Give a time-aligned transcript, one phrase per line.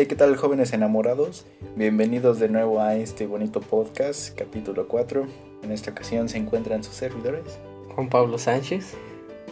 [0.00, 1.44] Hey, ¿qué tal jóvenes enamorados?
[1.76, 5.26] Bienvenidos de nuevo a este bonito podcast, capítulo 4.
[5.62, 7.58] En esta ocasión se encuentran sus servidores.
[7.94, 8.94] Juan Pablo Sánchez.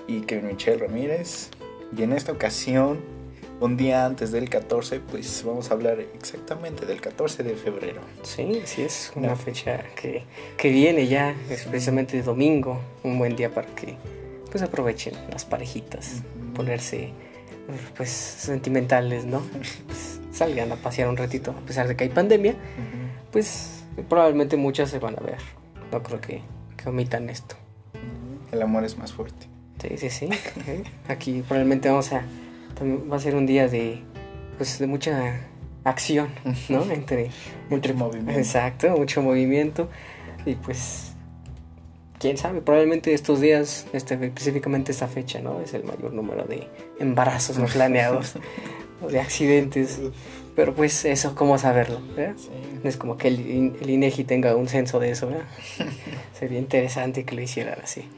[0.06, 1.50] Y Kevin Michelle Ramírez.
[1.94, 2.98] Y en esta ocasión,
[3.60, 8.00] un día antes del 14, pues vamos a hablar exactamente del 14 de febrero.
[8.22, 10.22] Sí, sí, es una fecha que,
[10.56, 13.96] que viene ya, es precisamente domingo, un buen día para que
[14.50, 16.22] pues aprovechen las parejitas,
[16.54, 17.12] ponerse
[17.96, 19.42] pues sentimentales, ¿no?
[20.38, 22.54] Salgan a pasear un ratito, a pesar de que hay pandemia,
[23.32, 25.38] pues probablemente muchas se van a ver.
[25.90, 26.42] No creo que,
[26.76, 27.56] que omitan esto.
[28.52, 29.48] El amor es más fuerte.
[29.82, 30.28] Sí, sí, sí.
[31.08, 32.22] Aquí probablemente vamos a
[33.10, 34.00] va a ser un día de
[34.56, 35.40] pues de mucha
[35.82, 36.28] acción,
[36.68, 36.88] ¿no?
[36.88, 37.30] Entre
[37.68, 38.38] entre movimiento.
[38.38, 39.88] Exacto, mucho movimiento
[40.46, 41.08] y pues
[42.18, 45.60] quién sabe, probablemente estos días, este, específicamente esta fecha, ¿no?
[45.60, 46.68] Es el mayor número de
[46.98, 48.34] embarazos no planeados,
[49.10, 50.00] de accidentes.
[50.56, 52.00] Pero pues eso, ¿cómo saberlo?
[52.00, 55.44] No es como que el, el, INEGI tenga un censo de eso, ¿verdad?
[56.38, 58.08] Sería interesante que lo hicieran así.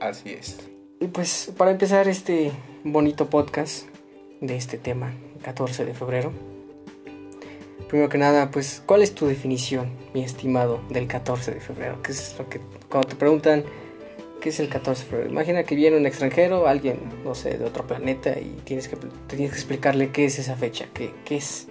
[0.00, 0.58] Así es.
[1.00, 2.52] Y pues para empezar este
[2.84, 3.86] bonito podcast
[4.40, 6.32] de este tema, 14 de febrero.
[7.88, 12.02] Primero que nada, pues, ¿cuál es tu definición, mi estimado, del 14 de febrero?
[12.02, 13.64] ¿Qué es lo que, cuando te preguntan
[14.44, 15.30] qué es el 14 de febrero?
[15.30, 19.50] Imagina que viene un extranjero, alguien, no sé, de otro planeta y tienes que, tienes
[19.50, 21.66] que explicarle qué es esa fecha, qué, qué es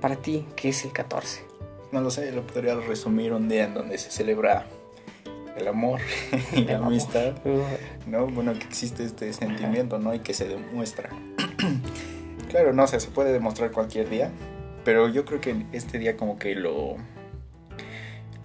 [0.00, 1.42] para ti, qué es el 14.
[1.92, 4.64] No lo sé, lo podría resumir un día en donde se celebra
[5.58, 6.00] el amor
[6.54, 7.34] y la amistad,
[8.06, 8.26] ¿no?
[8.28, 10.14] Bueno, que existe este sentimiento, ¿no?
[10.14, 11.10] Y que se demuestra.
[12.48, 14.30] claro, no sé, se puede demostrar cualquier día,
[14.86, 16.96] pero yo creo que este día como que lo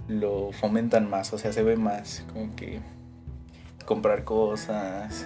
[0.10, 2.82] lo fomentan más, o sea, se ve más como que
[3.92, 5.26] comprar cosas.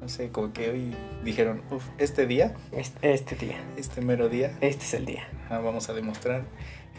[0.00, 0.94] No sé, como que hoy
[1.24, 2.54] dijeron, uff, este día.
[2.70, 3.56] Este, este, día.
[3.76, 4.56] Este mero día.
[4.60, 5.28] Este es el día.
[5.50, 6.44] vamos a demostrar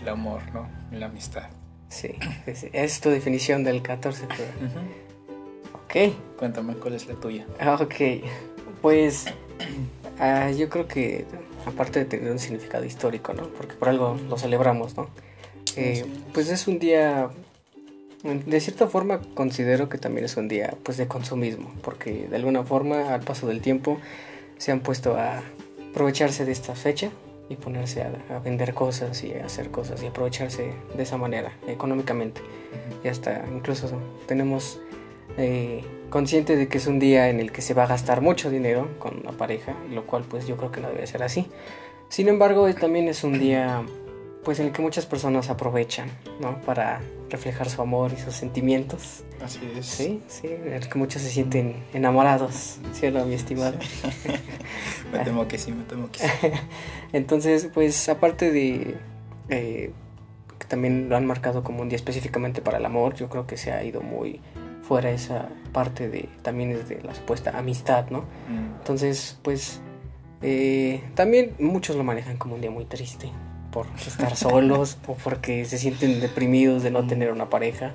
[0.02, 0.68] el amor, ¿no?
[0.92, 1.50] La amistad.
[1.88, 2.16] Sí,
[2.54, 4.82] sí, es tu definición del 14 de febrero.
[5.86, 6.38] Ok.
[6.38, 7.48] Cuéntame cuál es la tuya.
[7.80, 7.96] Ok,
[8.82, 9.28] pues
[10.20, 11.26] uh, yo creo que
[11.66, 13.48] aparte de tener un significado histórico, ¿no?
[13.48, 15.10] Porque por algo lo celebramos, ¿no?
[15.78, 17.30] Eh, pues es un día,
[18.24, 22.64] de cierta forma considero que también es un día pues de consumismo, porque de alguna
[22.64, 23.98] forma al paso del tiempo
[24.58, 25.42] se han puesto a
[25.92, 27.12] aprovecharse de esta fecha
[27.50, 32.42] y ponerse a, vender cosas y a hacer cosas y aprovecharse de esa manera económicamente.
[33.04, 33.90] Y hasta incluso
[34.28, 34.80] tenemos
[35.38, 38.50] eh, consciente de que es un día en el que se va a gastar mucho
[38.52, 41.48] dinero con la pareja, lo cual pues yo creo que no debe ser así.
[42.10, 43.84] Sin embargo, también es un día
[44.44, 46.10] pues en el que muchas personas aprovechan,
[46.40, 46.60] ¿no?
[46.62, 49.24] Para reflejar su amor y sus sentimientos.
[49.44, 49.86] Así es.
[49.86, 53.78] Sí, sí, que muchos se sienten enamorados, ¿cierto, mi estimado?
[55.12, 56.28] me temo que sí, me temo que sí.
[57.14, 58.98] Entonces, pues aparte de
[59.50, 59.92] eh,
[60.58, 63.58] que también lo han marcado como un día específicamente para el amor, yo creo que
[63.58, 64.42] se ha ido muy
[64.82, 68.22] fuera esa parte de también es de la supuesta amistad, ¿no?
[68.22, 68.80] Mm.
[68.80, 69.82] Entonces, pues
[70.42, 73.32] eh, también muchos lo manejan como un día muy triste
[73.72, 77.94] por estar solos o porque se sienten deprimidos de no tener una pareja,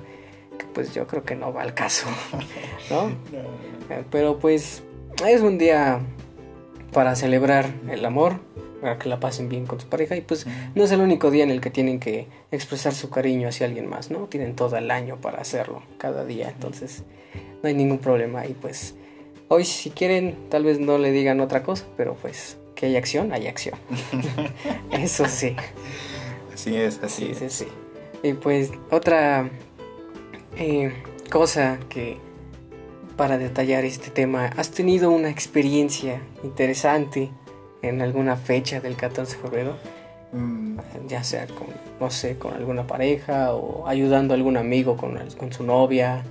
[0.57, 2.07] que pues yo creo que no va al caso,
[2.89, 3.09] ¿no?
[3.89, 4.83] Eh, pero pues
[5.25, 5.99] es un día
[6.91, 8.39] para celebrar el amor,
[8.81, 11.43] para que la pasen bien con su pareja y pues no es el único día
[11.43, 14.27] en el que tienen que expresar su cariño hacia alguien más, ¿no?
[14.27, 17.03] Tienen todo el año para hacerlo, cada día, entonces
[17.61, 18.95] no hay ningún problema y pues
[19.47, 23.33] hoy si quieren tal vez no le digan otra cosa, pero pues que hay acción,
[23.33, 23.79] hay acción.
[24.91, 25.55] Eso sí.
[26.53, 27.67] Así es, así sí, Sí, sí.
[28.23, 29.49] Y pues otra
[30.57, 30.93] eh,
[31.29, 32.17] cosa que
[33.17, 37.29] para detallar este tema, ¿has tenido una experiencia interesante
[37.81, 39.77] en alguna fecha del 14 de febrero?
[40.31, 40.77] Mm.
[41.07, 41.67] Ya sea con,
[41.99, 46.23] no sé, con alguna pareja o ayudando a algún amigo con, con su novia,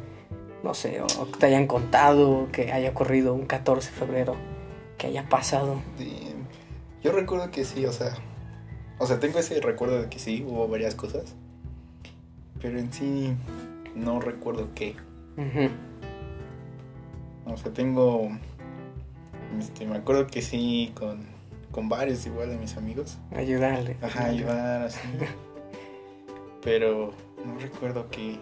[0.62, 4.36] no sé, o que te hayan contado que haya ocurrido un 14 de febrero,
[4.98, 5.80] que haya pasado.
[5.98, 6.33] Sí.
[7.04, 8.14] Yo recuerdo que sí, o sea,
[8.98, 11.34] o sea, tengo ese recuerdo de que sí, hubo varias cosas,
[12.62, 13.36] pero en sí
[13.94, 14.96] no recuerdo qué.
[17.44, 18.30] O sea, tengo,
[19.58, 21.26] este, me acuerdo que sí, con,
[21.70, 23.18] con varios igual de mis amigos.
[23.36, 23.98] Ayudarle.
[24.00, 24.98] Ajá, ayudar, así.
[26.62, 27.12] pero
[27.44, 28.38] no recuerdo qué.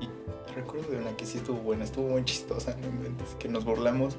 [0.00, 0.08] Y
[0.54, 3.38] recuerdo de una que sí estuvo buena, estuvo muy chistosa, ¿no?
[3.40, 4.16] que nos burlamos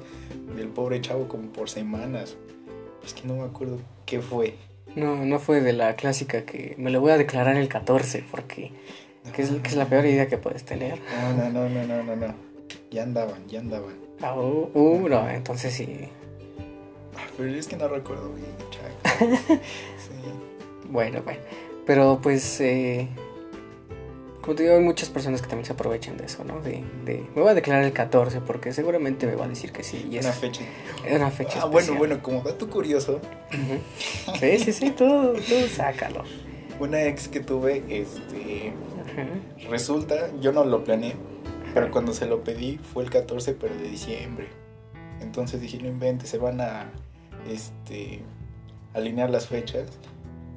[0.54, 2.36] del pobre chavo como por semanas.
[3.06, 4.56] Es que no me acuerdo qué fue.
[4.96, 8.72] No, no fue de la clásica que me lo voy a declarar el 14 porque
[9.32, 10.98] que es, que es, la peor idea que puedes tener.
[11.38, 12.34] No, no, no, no, no, no.
[12.90, 13.94] Ya andaban, ya andaban.
[14.20, 16.08] Ah, uh, uh, no, entonces sí.
[17.16, 18.46] Ah, pero es que no recuerdo bien,
[20.90, 21.40] Bueno, bueno.
[21.86, 23.08] Pero pues, eh,
[24.46, 26.60] como te digo, hay muchas personas que también se aprovechan de eso, ¿no?
[26.60, 29.82] De, de, me voy a declarar el 14 porque seguramente me va a decir que
[29.82, 30.06] sí.
[30.08, 30.62] Y es una fecha.
[31.04, 31.58] Es una fecha.
[31.62, 33.20] Ah, bueno, bueno, como dato curioso.
[34.38, 36.22] Sí, sí, sí, tú, tú sácalo.
[36.78, 38.72] Una ex que tuve, este.
[39.68, 41.16] Resulta, yo no lo planeé,
[41.74, 44.46] pero cuando se lo pedí fue el 14, pero de diciembre.
[45.20, 46.92] Entonces dije, no inventes, se van a
[47.50, 48.20] este,
[48.94, 49.88] alinear las fechas.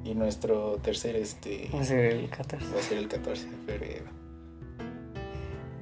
[0.04, 2.66] Y nuestro tercer este va a ser el 14.
[2.74, 4.04] Va a ser el 14 de febrero.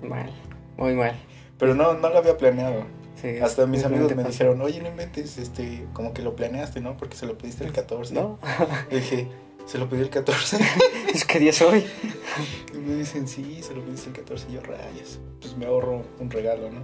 [0.02, 0.30] Mal,
[0.76, 1.16] muy mal.
[1.58, 2.84] Pero no, no lo había planeado.
[3.42, 6.96] Hasta mis amigos me dijeron, oye, no inventes, este, como que lo planeaste, ¿no?
[6.96, 8.14] Porque se lo pediste el 14.
[8.14, 8.38] No.
[8.90, 9.28] dije,
[9.66, 10.58] se lo pedí el 14.
[11.14, 11.84] es que día soy.
[12.72, 14.46] Y me dicen, sí, se lo pediste el 14.
[14.48, 15.18] Y yo, rayas.
[15.40, 16.82] Pues me ahorro un regalo, ¿no?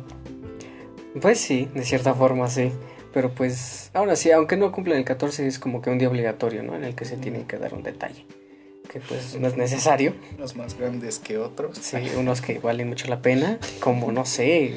[1.21, 2.73] Pues sí, de cierta forma sí.
[3.15, 6.65] Pero pues, ahora sí, aunque no cumplan el 14, es como que un día obligatorio,
[6.65, 6.75] ¿no?
[6.75, 8.27] En el que se tiene que dar un detalle.
[8.91, 10.15] Que pues no es necesario.
[10.37, 11.79] Unos más grandes que otros.
[11.79, 13.59] Sí, unos que valen mucho la pena.
[13.79, 14.75] Como, no sé,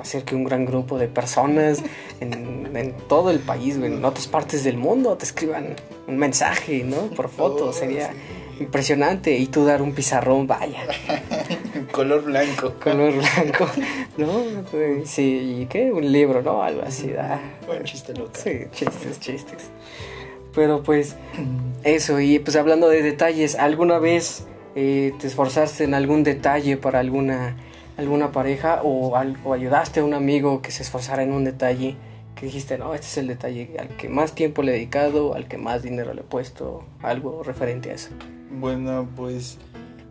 [0.00, 1.82] hacer que un gran grupo de personas
[2.20, 5.74] en, en todo el país, en otras partes del mundo, te escriban
[6.06, 7.10] un mensaje, ¿no?
[7.10, 7.66] Por foto.
[7.66, 8.12] Oh, Sería
[8.60, 9.36] impresionante.
[9.36, 10.86] Y tú dar un pizarrón, vaya.
[11.92, 12.74] Color blanco.
[12.82, 13.66] Color blanco,
[14.16, 14.42] ¿no?
[15.04, 15.92] Sí, ¿y qué?
[15.92, 16.62] Un libro, ¿no?
[16.62, 17.12] Algo así.
[17.18, 17.40] Ah.
[17.66, 18.32] Buen chiste local.
[18.34, 19.70] Sí, chistes, chistes.
[20.54, 21.16] Pero pues,
[21.84, 26.98] eso, y pues hablando de detalles, ¿alguna vez eh, te esforzaste en algún detalle para
[27.00, 27.56] alguna,
[27.96, 31.96] alguna pareja o, o ayudaste a un amigo que se esforzara en un detalle?
[32.38, 35.48] que dijiste, no, este es el detalle al que más tiempo le he dedicado, al
[35.48, 38.10] que más dinero le he puesto, algo referente a eso.
[38.52, 39.58] Bueno, pues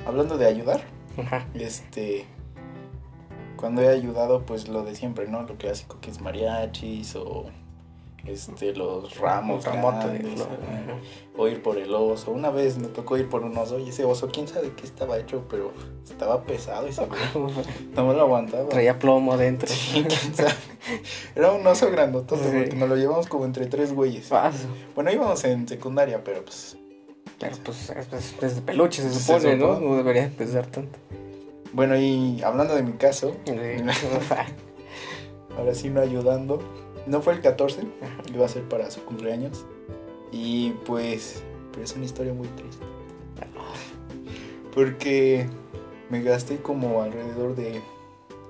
[0.06, 0.81] hablando de ayudar,
[1.53, 2.25] este
[3.57, 5.41] cuando he ayudado, pues lo de siempre, ¿no?
[5.41, 7.47] Lo clásico que es mariachis o
[8.25, 10.45] este los ramos grandes,
[11.37, 12.31] o ir por el oso.
[12.31, 15.17] Una vez me tocó ir por un oso y ese oso, quién sabe qué estaba
[15.17, 15.71] hecho, pero
[16.03, 17.07] estaba pesado y se
[17.95, 18.67] no me lo aguantaba.
[18.69, 19.69] Traía plomo adentro.
[21.35, 24.29] Era un oso grandotote porque nos lo llevamos como entre tres güeyes.
[24.93, 26.77] Bueno, íbamos en secundaria, pero pues
[27.39, 27.94] Claro, pues
[28.42, 29.80] es, de peluche, se supone, ¿no?
[29.80, 30.98] No debería pesar tanto.
[31.72, 33.36] Bueno, y hablando de mi caso,
[35.57, 36.60] ahora sí no ayudando.
[37.06, 37.84] No fue el 14,
[38.34, 39.66] iba a ser para su cumpleaños.
[40.31, 42.86] Y pues, pero es una historia muy triste.
[44.74, 45.48] Porque
[46.10, 47.81] me gasté como alrededor de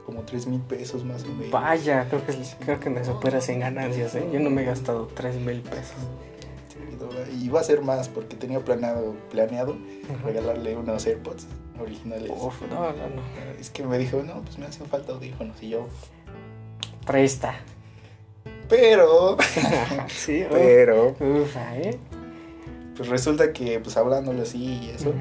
[0.05, 1.51] como 3 mil pesos más o menos.
[1.51, 4.27] Vaya, creo que, creo que me superas en ganancias, ¿eh?
[4.31, 5.97] Yo no me he gastado 3 mil pesos
[7.33, 9.77] y iba a ser más porque tenía planeado, planeado
[10.23, 11.47] regalarle unos AirPods
[11.79, 12.31] originales.
[12.31, 13.21] Uf, no, no, no.
[13.59, 15.87] Es que me dijo, no, pues me hacen falta audífonos y yo...
[17.05, 17.55] Presta.
[18.69, 19.37] Pero...
[20.07, 21.15] sí, pero...
[21.19, 21.97] Ufa, ¿eh?
[22.95, 25.13] Pues resulta que, pues hablándole así y eso,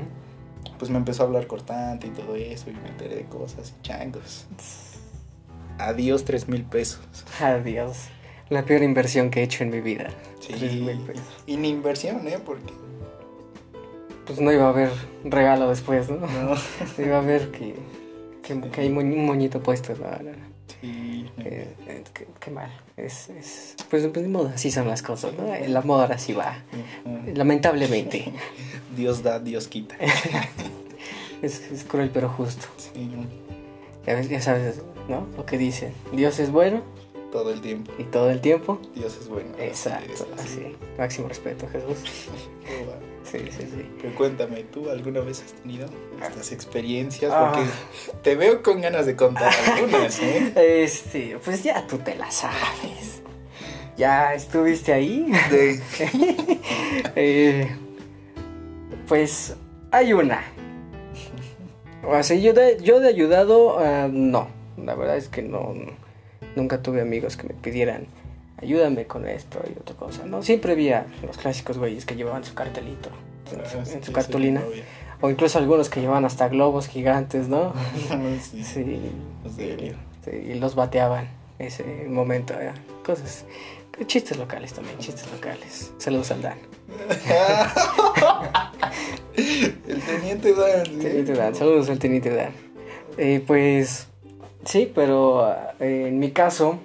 [0.79, 3.83] pues me empezó a hablar cortante y todo eso y me enteré de cosas y
[3.83, 4.47] changos.
[5.79, 7.01] Adiós, tres mil pesos.
[7.39, 8.09] Adiós.
[8.49, 10.11] La peor inversión que he hecho en mi vida.
[10.41, 10.89] Sí.
[11.47, 12.39] Y ni inversión, ¿eh?
[12.45, 12.73] Porque.
[14.25, 14.91] Pues no iba a haber
[15.25, 16.19] regalo después, ¿no?
[16.19, 16.55] No.
[17.05, 17.75] iba a haber que,
[18.43, 19.95] que, hay un moñito puesto.
[19.95, 21.27] No, Sí.
[21.39, 22.05] Eh, eh,
[22.41, 22.71] qué, mal.
[22.97, 25.47] Es, es, pues, pues de moda, así son las cosas, ¿no?
[25.69, 26.59] La moda ahora sí va.
[27.35, 28.33] Lamentablemente.
[28.97, 29.97] Dios da, Dios quita.
[31.43, 32.67] es, es cruel pero justo.
[32.77, 33.11] Sí.
[34.07, 35.27] Ya, ya sabes, ¿no?
[35.37, 35.93] Lo que dicen.
[36.13, 36.83] Dios es bueno
[37.31, 37.93] todo el tiempo.
[37.99, 38.79] Y todo el tiempo.
[38.95, 39.51] Dios es bueno.
[39.59, 40.77] Exacto, así.
[40.99, 41.99] Máximo respeto, Jesús.
[43.25, 43.91] sí, sí, sí.
[44.01, 45.87] Pero cuéntame, ¿tú alguna vez has tenido
[46.23, 47.33] estas experiencias?
[47.35, 47.53] Ah.
[47.55, 47.69] Porque
[48.23, 50.53] te veo con ganas de contar algunas, ¿eh?
[50.85, 53.23] Este, pues ya tú te las sabes.
[53.97, 55.31] ¿Ya estuviste ahí?
[57.15, 57.69] Eh,
[59.07, 59.55] pues
[59.91, 60.43] hay una.
[62.07, 64.49] O sea, yo de, yo de ayudado, ah, no.
[64.83, 65.75] La verdad es que no
[66.57, 68.07] Nunca tuve amigos que me pidieran,
[68.57, 70.27] ayúdame con esto y otra cosa.
[70.27, 73.11] No, siempre había los clásicos güeyes que llevaban su cartelito
[73.53, 74.63] en su, ah, cartulina.
[75.21, 77.73] o incluso algunos que llevaban hasta globos gigantes, ¿no?
[78.43, 78.65] sí.
[78.65, 79.13] sí,
[80.33, 82.55] y los bateaban ese momento.
[83.05, 83.45] Cosas.
[84.07, 85.93] Chistes locales también, chistes locales.
[85.99, 86.59] Saludos al Dan.
[89.37, 90.85] el teniente Dan.
[90.99, 92.53] Teniente Dan, saludos al teniente Dan.
[93.17, 94.09] Eh, pues
[94.67, 96.79] Sí, pero eh, en mi caso,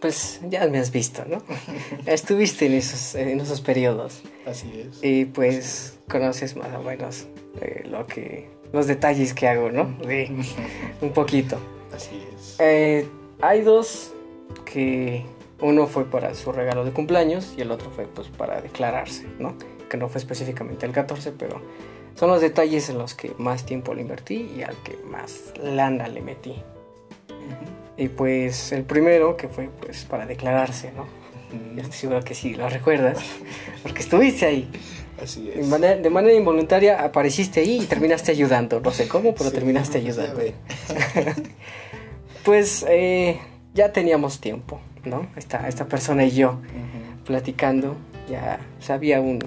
[0.00, 1.42] pues ya me has visto, ¿no?
[2.06, 4.22] Estuviste en esos, en esos periodos.
[4.46, 5.02] Así es.
[5.02, 7.26] Y pues conoces más o menos
[7.60, 9.96] eh, lo que, los detalles que hago, ¿no?
[11.00, 11.58] un poquito.
[11.94, 12.56] Así es.
[12.58, 13.08] Eh,
[13.40, 14.12] hay dos
[14.64, 15.24] que
[15.60, 19.56] Uno fue para su regalo de cumpleaños y el otro fue pues para declararse, ¿no?
[19.88, 21.60] Que no fue específicamente el 14, pero
[22.14, 26.08] son los detalles en los que más tiempo le invertí y al que más lana
[26.08, 26.62] le metí.
[27.96, 31.06] Y pues el primero que fue pues para declararse, ¿no?
[31.74, 33.18] Yo estoy seguro que sí, lo recuerdas,
[33.82, 34.70] porque estuviste ahí.
[35.22, 35.68] Así es.
[35.68, 38.80] De manera, involuntaria apareciste ahí y terminaste ayudando.
[38.80, 40.40] No sé cómo, pero terminaste ayudando.
[42.44, 43.38] pues eh,
[43.74, 45.26] ya teníamos tiempo, ¿no?
[45.36, 46.60] Esta, esta persona y yo
[47.26, 47.96] platicando,
[48.28, 49.38] ya sabía un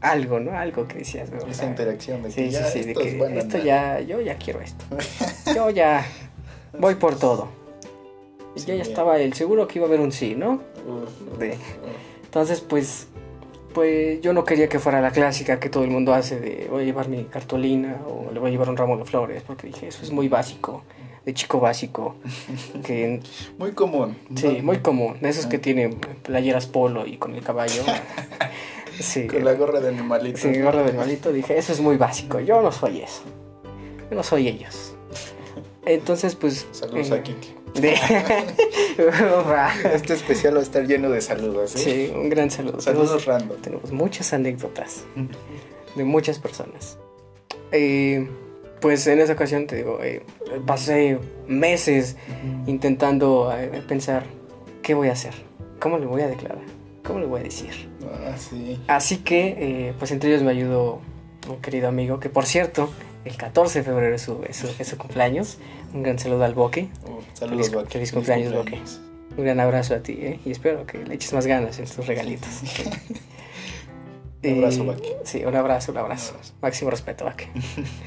[0.00, 0.56] algo, ¿no?
[0.58, 1.30] Algo que decías.
[1.48, 4.84] Esa interacción de que sí, sí, de que esto ya, yo ya quiero esto.
[5.54, 6.04] yo ya
[6.78, 7.48] voy por todo.
[8.56, 10.60] Y ya estaba el seguro que iba a haber un sí, ¿no?
[12.24, 13.08] Entonces, pues
[13.72, 16.82] pues yo no quería que fuera la clásica que todo el mundo hace de voy
[16.82, 19.88] a llevar mi cartolina o le voy a llevar un ramo de flores, porque dije,
[19.88, 20.82] eso es muy básico,
[21.24, 22.16] de chico básico.
[22.84, 23.20] Que,
[23.58, 24.16] muy común.
[24.34, 25.18] Sí, muy común.
[25.20, 27.82] De esos que tienen playeras polo y con el caballo.
[29.00, 30.38] sí, con la gorra de animalito.
[30.38, 31.32] Sí, gorra de animalito.
[31.32, 32.40] Dije, eso es muy básico.
[32.40, 33.22] Yo no soy eso.
[34.10, 34.89] Yo no soy ellos.
[35.94, 36.66] Entonces, pues...
[36.72, 37.54] Saludos a Kiki.
[39.94, 41.74] este especial va a estar lleno de saludos.
[41.76, 41.78] ¿eh?
[41.78, 42.80] Sí, un gran saludo.
[42.80, 43.60] Saludos random.
[43.60, 45.04] Tenemos muchas anécdotas
[45.94, 46.98] de muchas personas.
[47.72, 48.28] Eh,
[48.80, 50.22] pues en esa ocasión te digo, eh,
[50.66, 52.16] pasé meses
[52.66, 53.52] intentando
[53.86, 54.24] pensar
[54.82, 55.34] qué voy a hacer,
[55.78, 56.64] cómo le voy a declarar,
[57.04, 57.88] cómo le voy a decir.
[58.26, 58.80] Ah, sí.
[58.88, 61.00] Así que, pues entre ellos me ayudó
[61.48, 62.90] un querido amigo, que por cierto,
[63.24, 65.58] el 14 de febrero es su, es su, cumpleaños.
[65.92, 66.88] Un gran saludo al Boque.
[67.04, 68.80] Oh, saludos, feliz, Feliz cumpleaños, Boque.
[69.36, 70.40] Un gran abrazo a ti, ¿eh?
[70.44, 72.48] Y espero que le eches más ganas en tus regalitos.
[74.44, 75.16] un abrazo, Boque.
[75.24, 76.34] Sí, un abrazo, un abrazo.
[76.62, 77.48] Máximo respeto, Boque.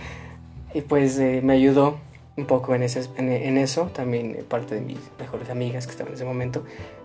[0.74, 2.00] y pues eh, me ayudó
[2.36, 3.91] un poco en, ese, en, eso.
[3.93, 6.63] También eh, parte de mis mejores amigas que estaban en ese momento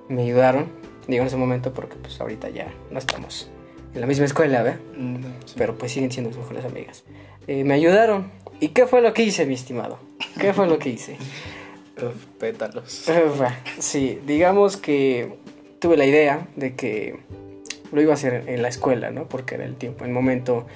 [0.08, 0.68] me ayudaron.
[1.06, 3.50] Digo en ese momento porque pues ahorita ya no estamos
[3.94, 4.76] en la misma escuela, ¿ve?
[4.96, 5.24] Mm,
[5.56, 7.04] Pero pues siguen siendo mis mejores amigas.
[7.48, 8.30] Eh, me ayudaron.
[8.60, 9.98] ¿Y qué fue lo que hice, mi estimado?
[10.38, 11.16] ¿Qué fue lo que hice?
[12.38, 13.06] pétalos.
[13.78, 15.38] sí, digamos que
[15.80, 17.18] tuve la idea de que
[17.90, 19.28] lo iba a hacer en la escuela, ¿no?
[19.28, 20.66] Porque era el tiempo, el momento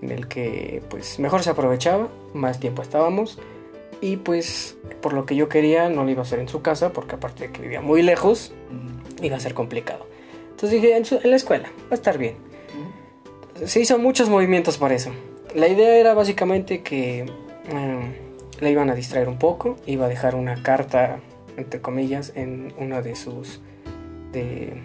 [0.00, 3.38] en el que pues mejor se aprovechaba, más tiempo estábamos
[4.00, 6.92] y pues por lo que yo quería no lo iba a hacer en su casa
[6.92, 8.52] porque aparte de que vivía muy lejos
[9.22, 10.06] iba a ser complicado.
[10.50, 12.36] Entonces dije en, la escuela, va a estar bien.
[13.64, 15.12] Se hizo muchos movimientos para eso
[15.54, 17.20] la idea era básicamente que
[17.68, 18.12] em,
[18.60, 21.20] le iban a distraer un poco, iba a dejar una carta,
[21.56, 23.60] entre comillas, en una de sus
[24.32, 24.82] de,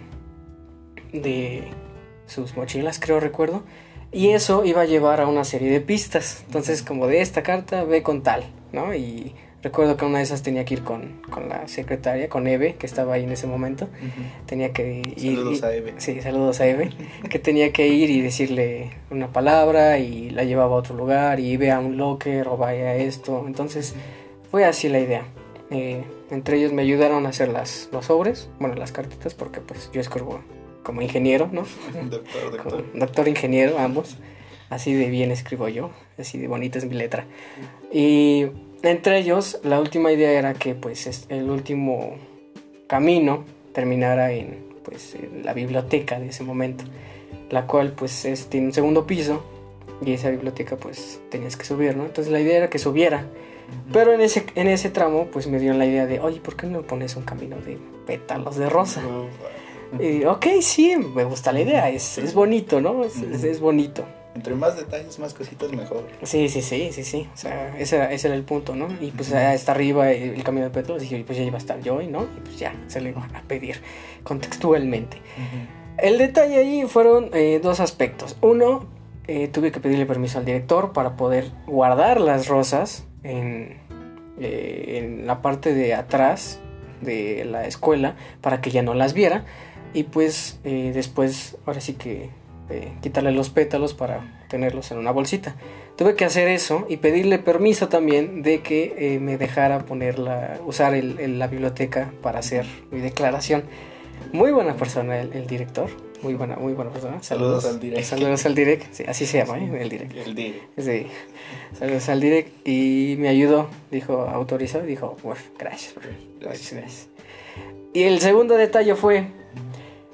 [1.12, 1.64] de
[2.26, 3.64] sus mochilas, creo recuerdo,
[4.12, 6.44] y eso iba a llevar a una serie de pistas.
[6.46, 8.94] Entonces, como de esta carta, ve con tal, ¿no?
[8.94, 12.86] Y Recuerdo que una de esas tenía que ir con, la secretaria, con Eve, que
[12.86, 13.88] estaba ahí en ese momento.
[14.46, 15.36] Tenía que ir.
[15.36, 15.94] Saludos a Eve.
[15.98, 16.90] Sí, saludos a Eve.
[17.28, 21.56] que tenía que ir y decirle una palabra y la llevaba a otro lugar y
[21.58, 23.44] vea un locker o vaya a esto.
[23.46, 23.94] Entonces,
[24.50, 25.24] fue así la idea.
[25.70, 29.90] Eh, entre ellos me ayudaron a hacer las, los sobres, bueno, las cartitas, porque pues
[29.92, 30.40] yo escribo
[30.82, 31.64] como ingeniero, ¿no?
[32.10, 32.84] doctor, doctor.
[32.94, 34.16] doctor ingeniero, ambos.
[34.70, 37.26] Así de bien escribo yo, así de bonita es mi letra.
[37.92, 38.46] Y
[38.82, 42.16] entre ellos, la última idea era que pues el último
[42.86, 46.84] camino terminara en, pues, la biblioteca de ese momento,
[47.50, 49.42] la cual pues es, tiene un segundo piso
[50.04, 52.04] y esa biblioteca pues tenías que subir, ¿no?
[52.04, 53.26] Entonces la idea era que subiera,
[53.92, 56.66] pero en ese, en ese tramo pues me dieron la idea de, oye, ¿por qué
[56.66, 59.02] no pones un camino de pétalos de rosa?
[59.98, 63.04] Y ok, sí, me gusta la idea, es, es bonito, ¿no?
[63.04, 64.04] es bonito.
[64.34, 66.06] Entre más detalles, más cositas, mejor.
[66.22, 67.28] Sí, sí, sí, sí, sí.
[67.34, 68.86] O sea, ese era, ese era el punto, ¿no?
[69.00, 72.00] Y pues está arriba el, camino de Petro, dije, pues ya iba a estar yo,
[72.02, 72.22] ¿no?
[72.22, 73.82] Y pues ya, se le iba a pedir
[74.22, 75.18] contextualmente.
[75.98, 78.36] El detalle ahí fueron eh, dos aspectos.
[78.40, 78.86] Uno,
[79.26, 83.78] eh, tuve que pedirle permiso al director para poder guardar las rosas en,
[84.38, 86.60] eh, en la parte de atrás
[87.00, 89.44] de la escuela para que ya no las viera.
[89.92, 92.30] Y pues después, ahora sí que
[93.00, 95.56] quitarle los pétalos para tenerlos en una bolsita.
[95.96, 100.92] Tuve que hacer eso y pedirle permiso también de que eh, me dejara ponerla, usar
[100.94, 103.64] la biblioteca para hacer mi declaración.
[104.32, 105.90] Muy buena persona el, director,
[106.22, 107.22] muy buena, muy buena persona.
[107.22, 108.04] Saludos, al direct.
[108.04, 109.70] Saludos al direct, así se llama, ¿eh?
[109.80, 110.16] el direct.
[110.16, 110.78] El direct.
[110.78, 111.06] Sí.
[111.78, 115.16] Saludos al direct y me ayudó, dijo, autorizó, dijo,
[115.58, 115.94] gracias,
[116.40, 117.08] gracias, gracias.
[117.92, 119.26] Y el segundo detalle fue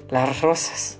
[0.09, 0.99] las rosas.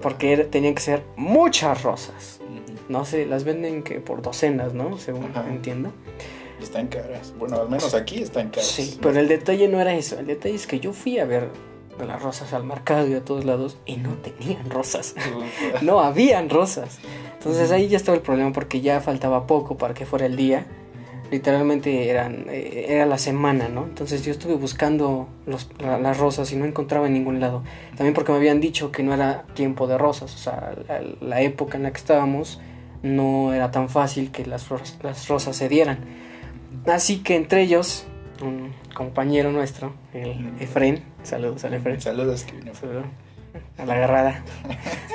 [0.00, 2.40] Porque tenían que ser muchas rosas.
[2.88, 4.98] No sé, las venden que por docenas, ¿no?
[4.98, 5.92] Según entiendo.
[6.60, 7.34] Están caras.
[7.38, 8.66] Bueno, al menos aquí están caras.
[8.66, 10.18] Sí, pero el detalle no era eso.
[10.18, 11.50] El detalle es que yo fui a ver
[12.04, 15.14] las rosas al mercado y a todos lados y no tenían rosas.
[15.82, 16.98] no habían rosas.
[17.38, 20.66] Entonces ahí ya estaba el problema porque ya faltaba poco para que fuera el día.
[21.30, 23.84] Literalmente eran, eh, era la semana, ¿no?
[23.84, 25.28] Entonces yo estuve buscando
[25.80, 27.62] las rosas y no encontraba en ningún lado.
[27.96, 30.34] También porque me habían dicho que no era tiempo de rosas.
[30.34, 30.74] O sea,
[31.20, 32.60] la, época en la que estábamos
[33.02, 34.66] no era tan fácil que las,
[35.02, 35.98] las rosas se dieran.
[36.86, 38.06] Así que entre ellos,
[38.42, 42.00] un compañero nuestro, el Efren, saludos al Efren.
[42.00, 42.70] Saludos, Kevin
[43.78, 44.44] A la agarrada.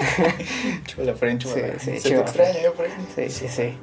[0.86, 1.80] chula, Efren, chula.
[1.80, 2.92] Sí, sí, Se te extraña, Efren.
[3.16, 3.74] Sí, sí, sí.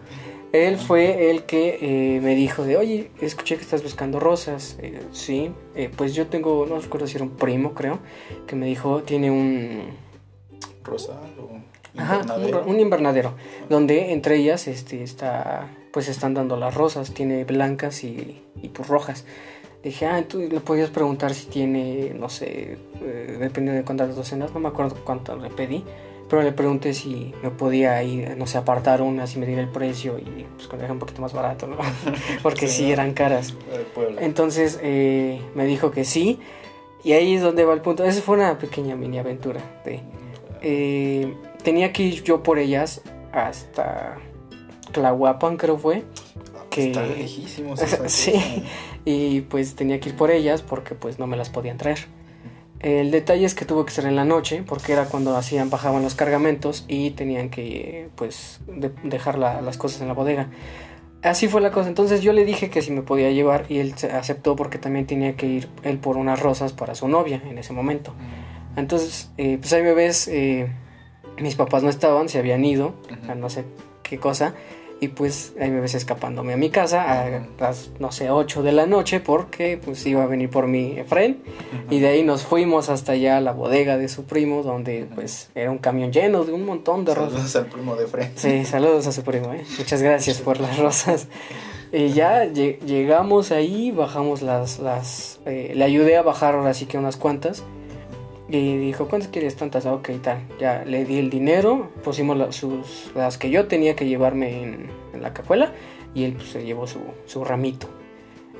[0.52, 4.78] Él fue el que eh, me dijo de, oye, escuché que estás buscando rosas.
[4.80, 7.98] Eh, sí, eh, pues yo tengo, no recuerdo si era un primo, creo,
[8.46, 9.90] que me dijo, tiene un...
[10.82, 11.58] Rosal o...
[12.00, 12.22] Ajá,
[12.66, 13.34] un, invernadero,
[13.68, 18.88] donde entre ellas este, está, pues están dando las rosas, tiene blancas y, y pues
[18.88, 19.24] rojas.
[19.82, 24.52] Dije, ah, tú le podías preguntar si tiene, no sé, eh, depende de cuántas docenas,
[24.52, 25.84] no me acuerdo cuánto le pedí,
[26.28, 30.18] pero le pregunté si me podía ir, no sé, apartar unas y medir el precio
[30.18, 31.78] y pues con un poquito más barato, ¿no?
[32.42, 33.54] Porque sí, eran caras.
[34.20, 36.38] Entonces eh, me dijo que sí,
[37.02, 38.04] y ahí es donde va el punto.
[38.04, 39.60] Esa fue una pequeña mini aventura.
[39.84, 40.00] De,
[40.60, 43.00] eh, tenía que ir yo por ellas
[43.32, 44.18] hasta
[44.92, 46.04] Tlahuapan, creo fue.
[46.54, 46.86] Ah, pues que...
[46.88, 47.80] Está lejísimos.
[48.06, 48.64] sí,
[49.04, 51.98] y pues tenía que ir por ellas porque pues no me las podían traer.
[52.80, 56.02] El detalle es que tuvo que ser en la noche porque era cuando hacían, bajaban
[56.02, 58.60] los cargamentos y tenían que pues
[59.02, 60.48] dejar las cosas en la bodega.
[61.22, 61.88] Así fue la cosa.
[61.88, 65.36] Entonces yo le dije que si me podía llevar y él aceptó porque también tenía
[65.36, 68.12] que ir él por unas rosas para su novia en ese momento.
[68.12, 68.78] Mm.
[68.78, 70.70] Entonces, eh, pues ahí me ves, eh,
[71.40, 72.94] mis papás no estaban, se habían ido,
[73.28, 73.64] a no sé
[74.04, 74.54] qué cosa.
[75.00, 78.72] Y pues ahí me ves escapándome a mi casa a las, no sé, 8 de
[78.72, 81.40] la noche porque pues iba a venir por mi Efren.
[81.88, 85.50] Y de ahí nos fuimos hasta allá a la bodega de su primo donde pues
[85.54, 87.34] era un camión lleno de un montón de rosas.
[87.34, 88.32] Saludos al primo de Efren.
[88.34, 89.64] Sí, saludos a su primo, ¿eh?
[89.78, 91.28] Muchas gracias por las rosas.
[91.92, 94.78] Y ya llegamos ahí, bajamos las...
[94.78, 97.64] las eh, le ayudé a bajar ahora sí que unas cuantas.
[98.50, 99.84] Y dijo, ¿cuántas quieres tantas?
[99.84, 100.40] Ah, ok, tal.
[100.58, 105.34] Ya le di el dinero, pusimos sus, las que yo tenía que llevarme en, la
[105.34, 105.72] cajuela
[106.14, 107.88] y él pues, se llevó su, su, ramito.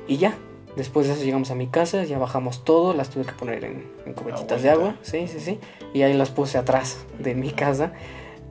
[0.07, 0.35] Y ya,
[0.75, 3.85] después de eso llegamos a mi casa, ya bajamos todo, las tuve que poner en,
[4.05, 5.59] en cubetitas de agua, sí, sí, sí.
[5.93, 7.93] Y ahí las puse atrás de mi casa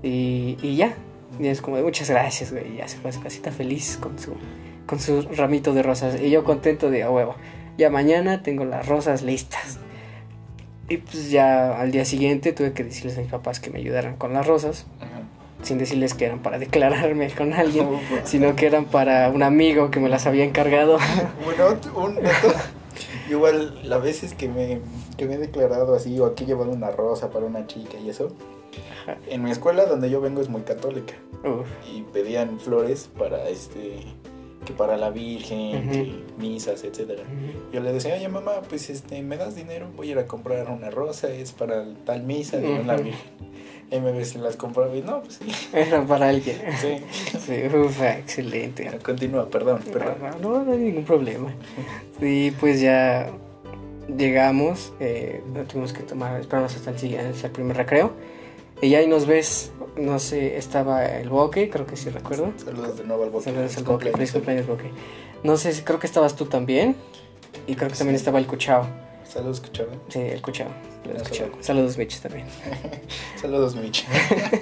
[0.02, 0.96] y, y ya.
[1.38, 2.76] Y es como, muchas gracias, güey.
[2.76, 4.32] Ya se fue a su casita feliz con su,
[4.86, 6.20] con su ramito de rosas.
[6.20, 7.36] Y yo contento de, a huevo,
[7.76, 9.78] ya mañana tengo las rosas listas.
[10.88, 14.16] Y pues ya al día siguiente tuve que decirles a mis papás que me ayudaran
[14.16, 14.86] con las rosas.
[15.62, 17.88] Sin decirles que eran para declararme con alguien,
[18.24, 20.98] sino que eran para un amigo que me las había encargado.
[21.44, 22.54] bueno, un dato.
[23.28, 24.80] Igual, las veces que me,
[25.16, 28.32] que me he declarado así, o aquí llevando una rosa para una chica y eso,
[29.26, 31.14] en mi escuela donde yo vengo es muy católica.
[31.92, 34.00] Y pedían flores para este
[34.64, 37.22] que para la Virgen, misas, etcétera.
[37.72, 40.68] Yo le decía, oye mamá, pues este, me das dinero, voy a ir a comprar
[40.70, 43.48] una rosa, es para tal misa de la Virgen.
[43.90, 45.46] Y me ves las compraba y no, pues sí.
[45.72, 46.58] Era para alguien.
[46.78, 46.98] Sí.
[47.38, 48.98] sí excelente.
[49.02, 50.16] Continúa, perdón, perdón.
[50.42, 51.50] No, no, hay ningún problema.
[52.20, 53.30] Y pues ya
[54.14, 58.12] llegamos, eh, tuvimos que tomar, esperamos hasta el, siguiente, hasta el primer recreo.
[58.80, 62.52] Y ahí nos ves, no sé, estaba el Boque, creo que sí recuerdo.
[62.56, 63.44] Saludos de nuevo al Boque.
[63.46, 64.90] Saludos al Boque, feliz cumpleaños Boque.
[65.42, 66.96] No sé, creo que estabas tú también.
[67.66, 68.86] Y creo que también estaba el Cuchao.
[69.24, 69.86] Saludos, Cuchao.
[70.08, 70.68] Sí, el Cuchao.
[71.60, 72.46] Saludos, Mitch también.
[73.40, 74.06] Saludos, Mitch.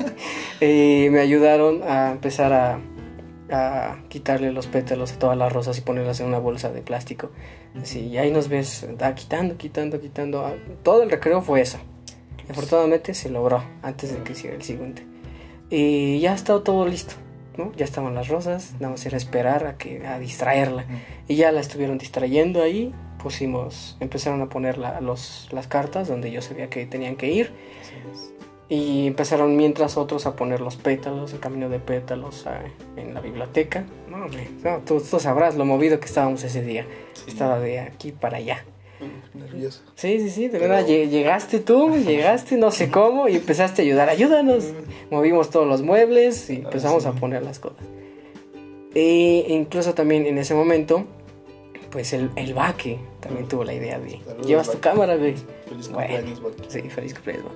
[0.61, 2.81] y me ayudaron a empezar a,
[3.51, 7.31] a quitarle los pétalos a todas las rosas y ponerlas en una bolsa de plástico.
[7.81, 10.57] Así, y ahí nos ves, quitando, quitando, quitando.
[10.83, 11.79] Todo el recreo fue eso.
[12.49, 15.05] Afortunadamente se logró antes de que hiciera el siguiente.
[15.71, 17.15] Y ya estado todo listo,
[17.57, 17.73] ¿no?
[17.77, 20.85] Ya estaban las rosas, nada más era esperar a, que, a distraerla.
[21.27, 26.41] Y ya la estuvieron distrayendo ahí, pusimos, empezaron a poner los, las cartas donde yo
[26.43, 27.53] sabía que tenían que ir.
[28.69, 32.47] Y empezaron mientras otros a poner los pétalos, el camino de pétalos
[32.97, 33.85] en la biblioteca.
[34.65, 36.85] No, tú, sabrás lo movido que estábamos ese día.
[37.29, 38.65] Estaba de aquí para allá.
[39.39, 39.83] Nervioso.
[39.95, 44.09] Sí, sí, sí, de verdad, llegaste tú, llegaste no sé cómo y empezaste a ayudar,
[44.09, 44.65] ayúdanos.
[45.11, 47.85] Movimos todos los muebles y empezamos a poner las cosas.
[48.95, 51.05] E incluso también en ese momento,
[51.91, 55.35] pues el, el Baque también tuvo la idea de, llevas tu cámara, güey.
[55.69, 57.53] Feliz cumpleaños, Sí, feliz cumpleaños,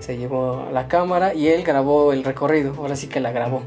[0.00, 3.62] Se llevó la cámara y él grabó el recorrido, ahora sí que la grabó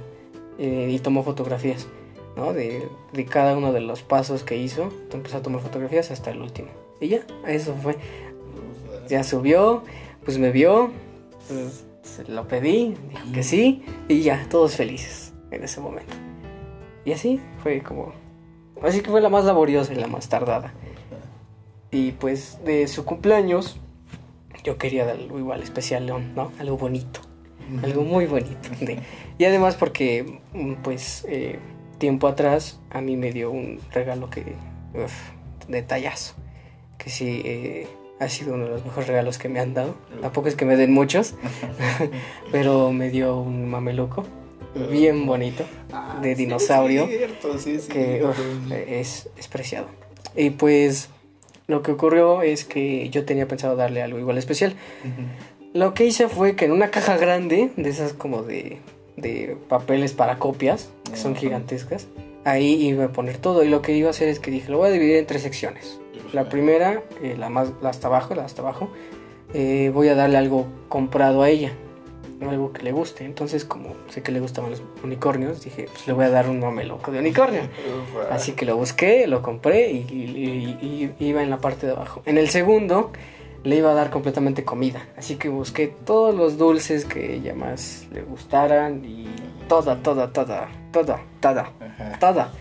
[0.59, 1.87] eh, y tomó fotografías.
[2.35, 2.51] ¿no?
[2.51, 6.41] De, de, cada uno de los pasos que hizo, empezó a tomar fotografías hasta el
[6.41, 6.69] último.
[6.99, 7.97] Y ya, eso fue.
[9.07, 9.83] Ya subió,
[10.23, 10.91] pues me vio,
[11.47, 16.13] pues, se lo pedí, dijo que sí, y ya, todos felices en ese momento.
[17.05, 18.13] Y así fue como...
[18.81, 20.73] Así que fue la más laboriosa y la más tardada.
[21.91, 23.77] Y pues de su cumpleaños,
[24.63, 26.51] yo quería algo igual especial, ¿no?
[26.59, 27.21] Algo bonito.
[27.83, 28.69] Algo muy bonito.
[29.37, 31.59] y además porque, mm, pues, eh,
[31.97, 34.55] tiempo atrás a mí me dio un regalo que...
[34.93, 35.13] Uf,
[35.67, 36.35] detallazo.
[37.03, 37.87] Que sí, eh,
[38.19, 39.95] ha sido uno de los mejores regalos que me han dado.
[40.21, 41.35] Tampoco es que me den muchos,
[42.51, 44.23] pero me dio un mameluco
[44.89, 48.23] bien bonito ah, de dinosaurio que
[48.87, 49.87] es, es preciado.
[50.35, 51.09] Y pues
[51.67, 54.75] lo que ocurrió es que yo tenía pensado darle algo igual especial.
[55.73, 58.79] Lo que hice fue que en una caja grande, de esas como de,
[59.15, 62.07] de papeles para copias, que son gigantescas,
[62.45, 63.63] ahí iba a poner todo.
[63.63, 65.41] Y lo que iba a hacer es que dije, lo voy a dividir en tres
[65.41, 65.99] secciones.
[66.33, 68.89] La primera, eh, la más, la hasta abajo, la hasta abajo,
[69.53, 71.73] eh, voy a darle algo comprado a ella
[72.49, 73.25] algo que le guste.
[73.25, 76.59] Entonces, como sé que le gustaban los unicornios, dije, pues le voy a dar un
[76.59, 77.61] mameloco de unicornio.
[78.31, 82.21] Así que lo busqué, lo compré y, iba en la parte de abajo.
[82.25, 83.11] En el segundo,
[83.63, 85.07] le iba a dar completamente comida.
[85.17, 89.27] Así que busqué todos los dulces que ella más le gustaran y
[89.67, 91.71] toda, toda, toda, toda, toda,
[92.19, 92.51] toda.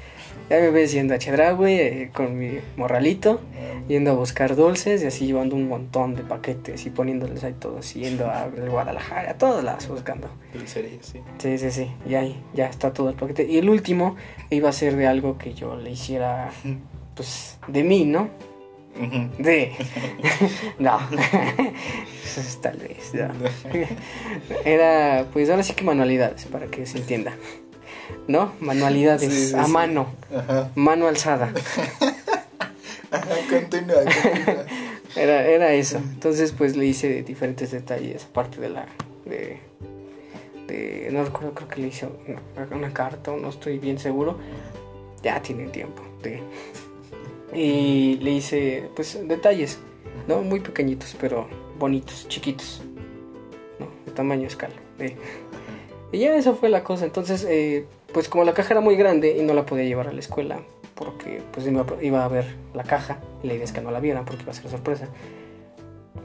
[0.52, 3.40] Ya me ves yendo a Chedraui eh, con mi morralito,
[3.88, 7.94] yendo a buscar dulces y así llevando un montón de paquetes y poniéndoles ahí todos,
[7.94, 10.28] yendo a Guadalajara, a todas las buscando.
[10.52, 11.20] Dulcería, sí.
[11.38, 13.46] Sí, sí, sí, y ahí ya está todo el paquete.
[13.50, 14.16] Y el último
[14.50, 16.50] iba a ser de algo que yo le hiciera,
[17.14, 18.28] pues, de mí, ¿no?
[19.38, 19.72] De.
[20.78, 20.98] no.
[22.60, 23.30] Tal vez, no.
[24.66, 27.32] Era, pues ahora sí que manualidades, para que se entienda.
[28.28, 28.52] ¿No?
[28.60, 30.06] Manualidades a mano,
[30.74, 31.52] mano alzada.
[35.14, 35.98] Era, era eso.
[35.98, 38.86] Entonces, pues le hice diferentes detalles, aparte de la.
[39.26, 39.58] De,
[40.66, 42.08] de, no recuerdo, creo que le hice
[42.70, 44.38] una, carta, no estoy bien seguro.
[45.22, 46.02] Ya tiene tiempo.
[46.22, 46.42] De,
[47.52, 49.78] y le hice, pues, detalles,
[50.26, 50.40] ¿no?
[50.40, 52.82] Muy pequeñitos, pero bonitos, chiquitos,
[53.78, 53.88] ¿no?
[54.06, 54.74] De tamaño escala.
[56.12, 57.04] Y ya esa fue la cosa.
[57.04, 60.12] Entonces, eh, pues como la caja era muy grande y no la podía llevar a
[60.12, 60.60] la escuela
[60.94, 64.24] porque pues iba, a ver la caja y la idea es que no la vieran
[64.24, 65.08] porque iba a ser sorpresa.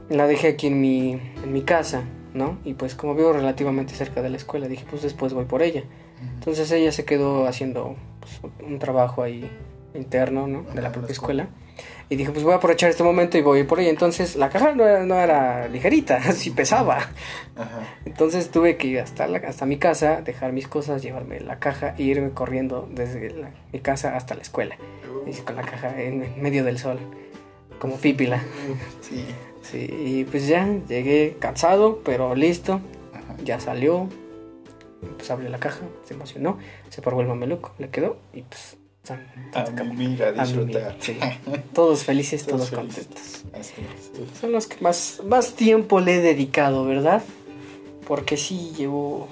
[0.08, 2.58] La dejé aquí en mi, en mi casa, ¿no?
[2.64, 5.84] Y pues como vivo relativamente cerca de la escuela, dije pues después voy por ella.
[6.34, 9.50] Entonces ella se quedó haciendo pues, un trabajo ahí
[9.94, 10.62] interno, ¿no?
[10.62, 11.48] De la propia escuela.
[12.10, 13.88] Y dije, pues voy a aprovechar este momento y voy por ahí.
[13.88, 17.00] Entonces la caja no era, no era ligerita, así pesaba.
[18.04, 21.94] Entonces tuve que ir hasta, la, hasta mi casa, dejar mis cosas, llevarme la caja
[21.98, 23.34] e irme corriendo desde
[23.72, 24.76] mi casa hasta la escuela.
[25.26, 26.98] Y con la caja en, medio del sol,
[27.78, 28.42] como pípila.
[29.00, 29.24] Sí.
[29.60, 32.80] Sí, y pues ya llegué cansado, pero listo.
[33.44, 34.08] Ya salió.
[35.16, 38.78] Pues abrió la caja, se emocionó, se paró el mameluco, le quedó y pues
[39.10, 40.96] a mira, disfrutar.
[41.72, 43.44] Todos felices, todos, contentos.
[44.40, 47.22] Son los que más, más tiempo le he dedicado, ¿verdad?
[48.06, 49.28] Porque sí llevo,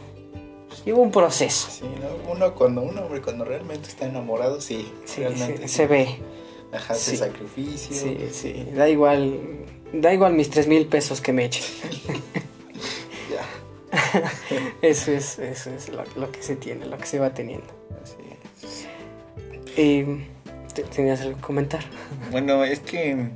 [0.85, 1.69] llevo un proceso.
[1.71, 1.85] Sí,
[2.31, 6.19] uno cuando un hombre cuando realmente está enamorado, sí, realmente se, ve.
[6.73, 7.97] Ajá, hace sacrificio.
[7.97, 9.39] Sí, sí, da igual,
[9.93, 11.65] da igual mis tres mil pesos que me echen.
[13.31, 14.31] ya.
[14.83, 17.69] eso es, eso es lo, lo que se tiene, lo que se va teniendo.
[18.03, 18.26] Así
[19.77, 21.83] ¿Tenías algo que comentar?
[22.31, 23.31] Bueno, es que.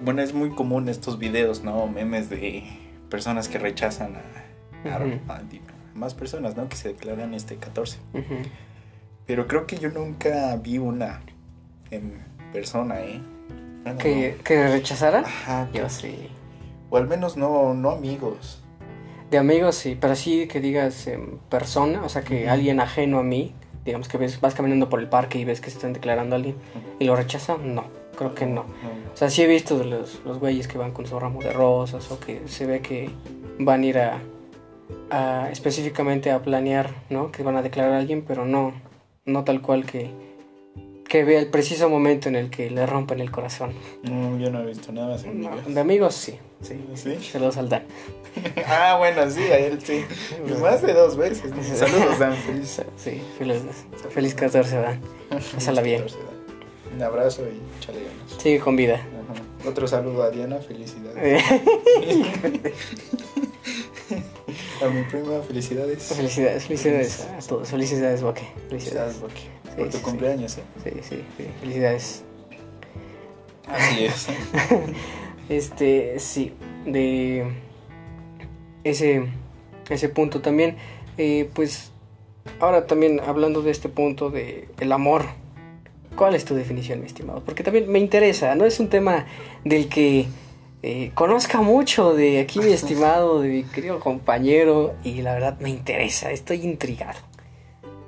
[0.00, 1.86] Bueno, es muy común estos videos, ¿no?
[1.86, 2.64] Memes de
[3.08, 5.00] personas que rechazan a,
[5.94, 6.68] más personas, ¿no?
[6.68, 7.98] Que se declaran este 14.
[9.26, 11.20] Pero creo que yo nunca vi una
[11.90, 13.20] en persona, ¿eh?
[13.98, 15.20] ¿Que, ¿Que, rechazara?
[15.20, 15.68] Ajá.
[15.72, 16.28] Yo sí.
[16.90, 18.62] O al menos no, no amigos.
[19.30, 23.22] De amigos sí, pero sí que digas en persona, o sea, que alguien ajeno a
[23.22, 23.54] mí
[23.88, 26.36] digamos que ves, vas caminando por el parque y ves que se están declarando a
[26.36, 26.56] alguien
[26.98, 27.84] y lo rechazan, no,
[28.16, 28.62] creo que no.
[28.62, 32.10] O sea, sí he visto los, los güeyes que van con su ramo de rosas
[32.10, 33.10] o que se ve que
[33.58, 37.32] van a ir a, específicamente a planear, ¿no?
[37.32, 38.74] Que van a declarar a alguien, pero no,
[39.24, 40.10] no tal cual que,
[41.08, 43.72] que vea el preciso momento en el que le rompen el corazón.
[44.02, 45.24] No, yo no he visto nada más
[45.74, 47.18] de amigos sí, sí, ¿Sí?
[47.20, 47.84] se lo saltan.
[48.66, 50.04] ah, bueno, sí, a él sí.
[50.60, 51.52] más de dos veces.
[51.78, 52.34] Saludos, Dan.
[52.46, 52.82] Feliz.
[52.96, 53.62] Sí, feliz,
[54.10, 55.00] feliz 14, Dan.
[55.54, 56.04] Pásala bien.
[56.94, 58.42] Un abrazo y chale ganas.
[58.42, 59.00] Sigue con vida.
[59.66, 61.42] Otro saludo a Diana, felicidades.
[64.82, 66.04] a mi prima, felicidades.
[66.04, 67.68] Felicidades, felicidades a todos.
[67.68, 68.48] Felicidades, Boque.
[68.68, 69.42] Felicidades, Boque.
[69.76, 70.62] Por tu cumpleaños, ¿eh?
[70.84, 71.46] Sí, sí, sí.
[71.60, 72.24] Felicidades.
[73.66, 74.26] Así es.
[75.48, 76.52] Este, sí.
[76.84, 77.46] de
[78.84, 79.26] ese,
[79.88, 80.76] ese punto también,
[81.16, 81.92] eh, pues
[82.60, 85.24] ahora también hablando de este punto de el amor,
[86.16, 87.42] ¿cuál es tu definición, mi estimado?
[87.44, 89.26] Porque también me interesa, no es un tema
[89.64, 90.26] del que
[90.82, 95.70] eh, conozca mucho de aquí mi estimado, de mi querido compañero, y la verdad me
[95.70, 97.18] interesa, estoy intrigado.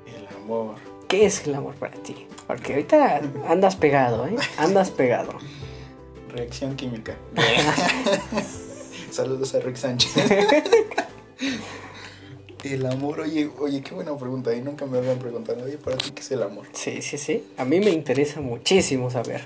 [0.05, 0.75] El amor.
[1.07, 2.15] ¿Qué es el amor para ti?
[2.47, 4.35] Porque ahorita andas pegado, ¿eh?
[4.57, 5.33] Andas pegado.
[6.31, 7.17] Reacción química.
[9.11, 10.15] Saludos a Rick Sánchez.
[12.63, 14.55] el amor, oye, oye, qué buena pregunta.
[14.55, 16.67] Y nunca me habían preguntado, oye, ¿para ti qué es el amor?
[16.71, 17.43] Sí, sí, sí.
[17.57, 19.41] A mí me interesa muchísimo saber.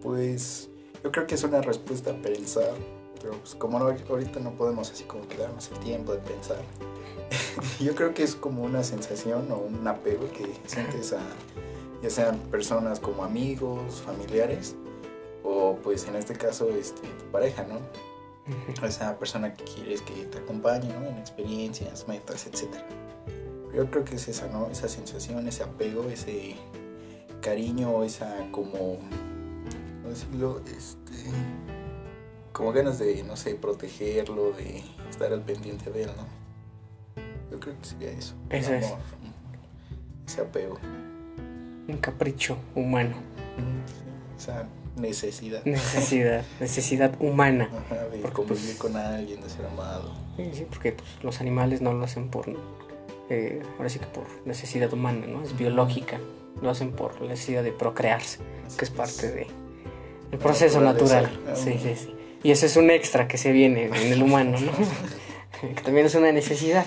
[0.00, 0.70] Pues
[1.04, 2.72] yo creo que es una respuesta a pensar,
[3.20, 6.62] pero pues como no, ahorita no podemos así como quedarnos el tiempo de pensar.
[7.80, 11.20] yo creo que es como una sensación o un apego que sientes a
[12.02, 14.74] ya sean personas como amigos, familiares
[15.44, 17.80] o pues en este caso este, tu pareja, ¿no?
[18.86, 21.06] Esa persona que quieres que te acompañe, ¿no?
[21.06, 22.68] En experiencias, metas, etc.
[23.74, 24.68] Yo creo que es esa, ¿no?
[24.68, 26.56] Esa sensación, ese apego, ese
[27.40, 28.98] cariño, esa como
[30.12, 30.60] decirlo?
[30.66, 31.30] Este,
[32.52, 36.26] como ganas de, no sé, protegerlo, de estar al pendiente de él, ¿no?
[37.50, 38.34] Yo creo que sería eso.
[38.50, 38.94] Eso es.
[40.26, 40.78] Ese apego.
[41.88, 43.16] Un capricho humano.
[44.38, 44.66] esa
[45.02, 45.64] necesidad.
[45.64, 47.68] Necesidad, necesidad humana.
[48.10, 50.14] de convivir pues, con alguien, de ser amado.
[50.36, 52.46] Sí, porque pues, los animales no lo hacen por,
[53.28, 55.42] eh, ahora sí que por necesidad humana, ¿no?
[55.42, 56.18] Es biológica.
[56.62, 58.38] Lo hacen por necesidad de procrearse,
[58.78, 59.46] que es parte de
[60.32, 61.30] el proceso natural.
[61.54, 62.14] Sí, sí, sí.
[62.42, 64.72] Y eso es un extra que se viene en el humano, ¿no?
[65.74, 66.86] que también es una necesidad.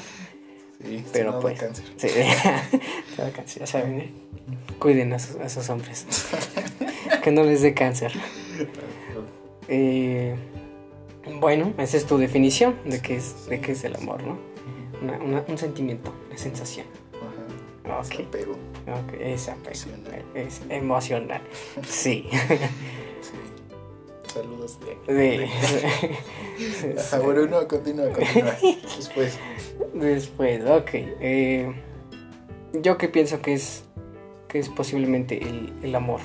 [0.84, 1.60] Sí, pero no pues.
[1.60, 1.86] Cáncer.
[1.95, 2.08] Sí,
[3.17, 4.12] da cáncer, ya saben, ¿eh?
[4.80, 6.06] Cuiden a, esos hombres.
[7.26, 8.14] que no les dé cáncer.
[9.68, 10.36] Eh,
[11.40, 14.38] bueno, esa es tu definición de qué es, de qué es el amor, ¿no?
[15.48, 16.86] un sentimiento, una sensación.
[17.84, 18.02] Ajá.
[18.06, 18.20] Okay.
[18.20, 18.56] Es apego.
[19.08, 19.74] Okay, es apego.
[20.36, 21.42] Es emocional.
[21.88, 22.30] Sí.
[24.32, 25.50] Saludos de.
[27.12, 28.56] Ah, bueno, no, continúa, continúa.
[28.98, 29.40] Después.
[29.96, 30.90] Después, ok.
[30.94, 31.74] Eh,
[32.74, 33.84] yo que pienso que es,
[34.48, 35.42] que es posiblemente
[35.82, 36.22] el, amor.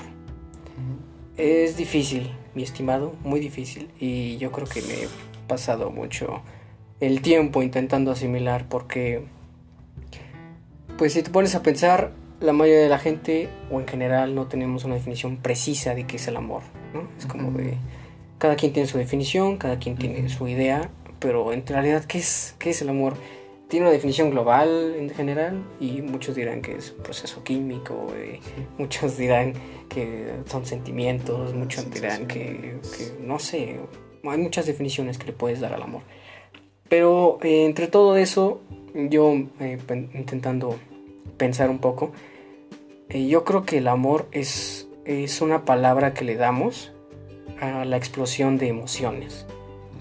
[1.37, 3.89] Es difícil, mi estimado, muy difícil.
[3.99, 5.07] Y yo creo que me he
[5.47, 6.41] pasado mucho
[6.99, 9.23] el tiempo intentando asimilar porque,
[10.97, 14.47] pues si te pones a pensar, la mayoría de la gente o en general no
[14.47, 17.07] tenemos una definición precisa de qué es el amor, ¿no?
[17.17, 17.77] Es como de
[18.37, 22.55] cada quien tiene su definición, cada quien tiene su idea, pero en realidad, ¿qué es,
[22.57, 23.13] qué es el amor?
[23.71, 28.41] Tiene una definición global en general y muchos dirán que es un proceso químico, eh,
[28.77, 29.53] muchos dirán
[29.87, 32.75] que son sentimientos, muchos dirán que,
[33.21, 33.79] no sé,
[34.25, 36.01] hay muchas definiciones que le puedes dar al amor.
[36.89, 38.59] Pero eh, entre todo eso,
[38.93, 39.77] yo eh,
[40.15, 40.75] intentando
[41.37, 42.11] pensar un poco,
[43.09, 46.91] yo creo que el amor es, es una palabra que le damos
[47.61, 49.45] a la explosión de emociones,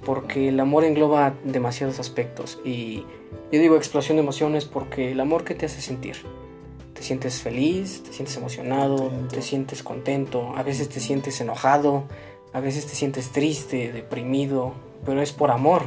[0.04, 3.04] porque el amor engloba demasiados aspectos y
[3.52, 6.16] yo digo explosión de emociones porque el amor que te hace sentir,
[6.94, 12.04] te sientes feliz, te sientes emocionado, te sientes contento, a veces te sientes enojado,
[12.52, 15.82] a veces te sientes triste, deprimido, pero es por amor.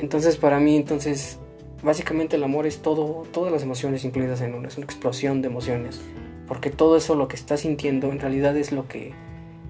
[0.00, 1.38] Entonces para mí entonces
[1.82, 5.48] básicamente el amor es todo, todas las emociones incluidas en una, es una explosión de
[5.48, 6.00] emociones,
[6.46, 9.12] porque todo eso lo que estás sintiendo en realidad es lo que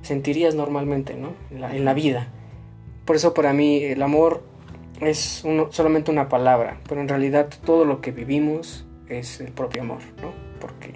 [0.03, 1.33] sentirías normalmente ¿no?
[1.51, 2.29] en, la, vida.
[3.05, 4.43] Por eso para mí el amor
[5.01, 10.01] es solamente una palabra, pero en realidad todo lo que vivimos es el propio amor,
[10.21, 10.49] ¿no?
[10.59, 10.95] porque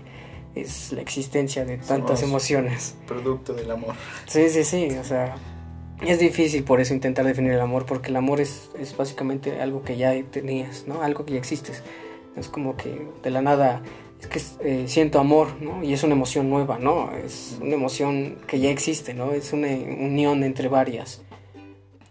[0.54, 2.96] es la existencia de tantas emociones.
[3.06, 3.94] Producto del amor.
[4.26, 5.36] Sí, sí, sí, o sea,
[6.02, 9.82] es difícil por eso intentar definir el amor, porque el amor es, es básicamente algo
[9.82, 11.02] que ya tenías, ¿no?
[11.02, 11.82] Algo que ya existes.
[12.36, 13.82] Es como que de la nada
[14.20, 15.82] es que eh, siento amor, ¿no?
[15.82, 17.12] Y es una emoción nueva, ¿no?
[17.12, 19.32] Es una emoción que ya existe, ¿no?
[19.32, 21.22] Es una unión entre varias.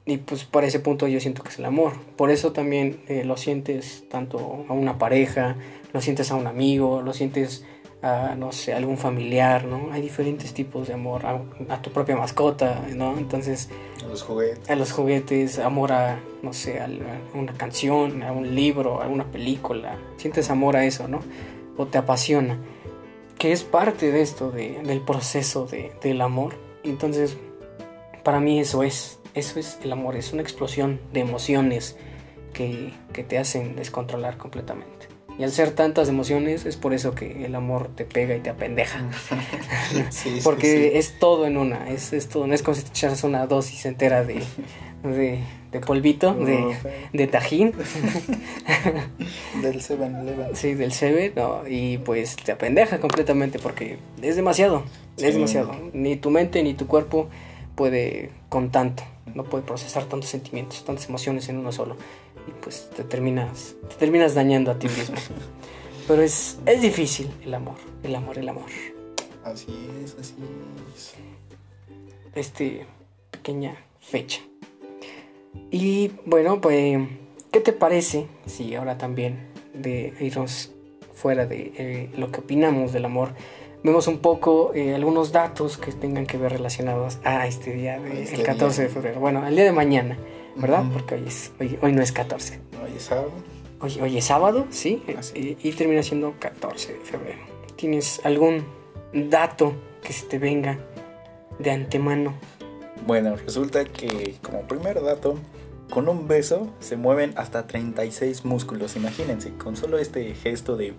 [0.06, 1.94] Y pues por ese punto yo siento que es el amor.
[2.18, 5.56] Por eso también eh, lo sientes tanto a una pareja,
[5.94, 7.66] lo sientes a un amigo, lo sientes
[8.02, 9.92] a, no sé, algún familiar, ¿no?
[9.92, 13.18] Hay diferentes tipos de amor, a, tu propia mascota, ¿no?
[13.18, 13.70] Entonces...
[14.04, 14.70] A los juguetes.
[14.70, 16.90] A los juguetes, amor a, no sé, a,
[17.34, 19.98] una canción, a un libro, a una película.
[20.18, 21.20] Sientes amor a eso, ¿no?
[21.78, 22.60] O te apasiona.
[23.38, 26.56] Que es parte de esto, de, del proceso de, del amor.
[26.84, 27.38] Entonces,
[28.24, 29.20] para mí eso es.
[29.34, 31.96] Eso es el amor, es una explosión de emociones
[32.54, 35.12] que, que te hacen descontrolar completamente.
[35.38, 38.50] Y al ser tantas emociones, es por eso que el amor te pega y te
[38.50, 39.04] apendeja.
[40.44, 43.48] Porque es todo en una, es, es todo, no es como si te echaras una
[43.48, 44.44] dosis entera de,
[45.04, 46.76] de, polvito, de,
[47.14, 47.72] de tajín.
[49.62, 50.56] del 7-Eleven.
[50.56, 54.84] Sí, del 7, no, y pues te apendeja completamente porque es demasiado,
[55.18, 55.74] es demasiado.
[55.94, 57.30] Ni tu mente ni tu cuerpo
[57.76, 59.04] puede con tanto,
[59.36, 61.96] no puede procesar tantos sentimientos, tantas emociones en uno solo.
[62.48, 65.16] Y pues te terminas, te terminas dañando a ti mismo.
[66.08, 68.66] Pero es, es difícil el amor, el amor, el amor.
[69.44, 70.36] Así es, así
[70.96, 71.14] es.
[72.36, 72.86] Este
[73.32, 74.42] pequeña fecha.
[75.70, 77.08] Y bueno, pues,
[77.52, 80.72] ¿qué te parece si ahora también de irnos
[81.14, 83.30] fuera de eh, lo que opinamos del amor,
[83.84, 88.24] vemos un poco eh, algunos datos que tengan que ver relacionados a este día, de,
[88.24, 89.20] este el 14 de febrero.
[89.20, 90.18] Bueno, el día de mañana,
[90.56, 90.84] ¿verdad?
[90.92, 92.60] Porque hoy, es, hoy, no es 14.
[92.84, 93.32] Hoy es sábado.
[93.80, 95.02] Hoy, hoy es sábado, sí,
[95.34, 97.40] y, y, termina siendo 14 de febrero.
[97.76, 98.64] ¿Tienes algún
[99.12, 100.78] dato que se te venga
[101.58, 102.36] de antemano
[103.06, 105.36] bueno, resulta que como primer dato,
[105.90, 110.94] con un beso se mueven hasta 36 músculos, imagínense, con solo este gesto de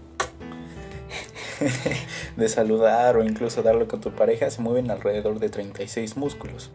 [2.36, 6.70] de saludar o incluso darlo con tu pareja se mueven alrededor de 36 músculos,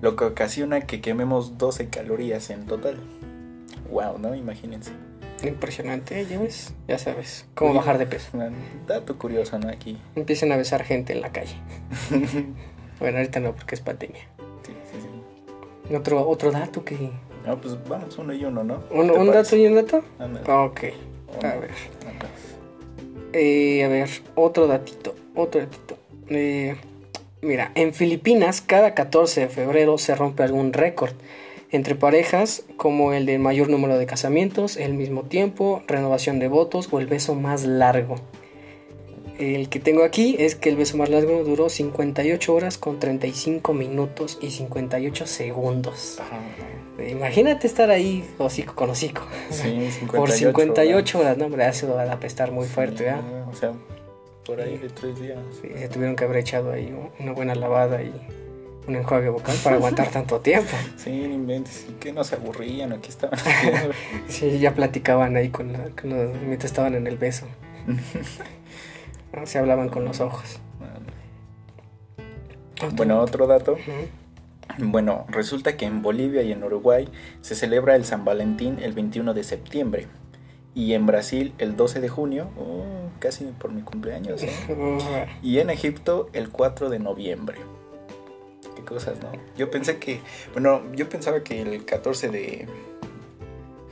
[0.00, 2.98] lo que ocasiona que quememos 12 calorías en total.
[3.90, 4.34] Wow, ¿no?
[4.34, 4.92] Imagínense.
[5.42, 8.30] Impresionante, ya ves, ya sabes, cómo bajar de peso.
[8.86, 9.68] dato curioso, ¿no?
[9.68, 9.96] Aquí.
[10.16, 11.54] Empiecen a besar gente en la calle.
[13.00, 14.22] bueno, ahorita no, porque es pandemia.
[15.94, 17.10] Otro, otro dato que...
[17.46, 18.82] No, pues vamos uno y uno, ¿no?
[18.90, 19.98] ¿Un, dato y un dato?
[20.48, 20.80] Ok,
[21.42, 21.70] a ver.
[23.32, 25.98] Eh, a ver, otro datito, otro datito.
[26.28, 26.76] Eh,
[27.42, 31.12] mira, en Filipinas cada 14 de febrero se rompe algún récord
[31.70, 36.88] entre parejas como el de mayor número de casamientos, el mismo tiempo, renovación de votos
[36.90, 38.16] o el beso más largo.
[39.38, 43.72] El que tengo aquí es que el beso más largo duró 58 horas con 35
[43.72, 46.18] minutos y 58 segundos.
[47.06, 49.22] Imagínate estar ahí hocico con hocico.
[49.50, 53.48] Sí, 58 Por 58 horas, no, hombre, eso va a apestar muy fuerte, ¿verdad?
[53.48, 53.72] O sea,
[54.44, 55.38] por ahí de tres días.
[55.60, 58.12] Sí, se tuvieron que haber echado ahí una buena lavada y
[58.88, 60.74] un enjuague vocal para aguantar tanto tiempo.
[60.96, 63.38] Sí, inventes, y que no se aburrían, aquí estaban
[64.28, 67.46] sí, ya platicaban ahí con, con los, mientras estaban en el beso.
[69.44, 70.60] Se hablaban con los ojos.
[72.94, 73.76] Bueno, otro dato.
[74.76, 77.08] Bueno, resulta que en Bolivia y en Uruguay
[77.40, 80.06] se celebra el San Valentín el 21 de septiembre.
[80.74, 82.84] Y en Brasil el 12 de junio, oh,
[83.18, 84.42] casi por mi cumpleaños.
[84.42, 85.26] ¿eh?
[85.42, 87.58] y en Egipto el 4 de noviembre.
[88.76, 89.32] Qué cosas, ¿no?
[89.56, 90.20] Yo pensé que,
[90.52, 92.68] bueno, yo pensaba que el 14 de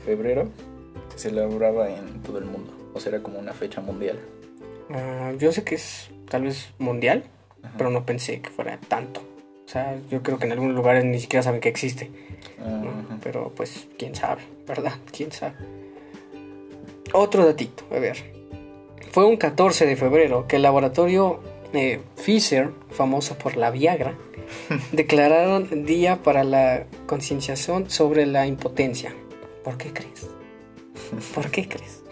[0.05, 0.49] febrero
[1.09, 2.73] se celebraba en todo el mundo.
[2.93, 4.19] O sea, era como una fecha mundial.
[4.89, 7.25] Ah, yo sé que es tal vez mundial,
[7.77, 9.21] pero no pensé que fuera tanto.
[9.67, 12.09] O sea, yo creo que en algunos lugares ni siquiera saben que existe.
[13.21, 14.93] Pero pues, quién sabe, ¿verdad?
[15.11, 15.55] ¿Quién sabe?
[17.11, 18.17] Otro datito, a ver.
[19.11, 21.41] Fue un 14 de febrero que el laboratorio
[21.73, 24.15] eh, Pfizer, famoso por la Viagra,
[24.93, 29.13] declararon día para la concienciación sobre la impotencia.
[29.65, 30.29] ¿Por qué crees?
[31.35, 32.03] ¿Por qué crees?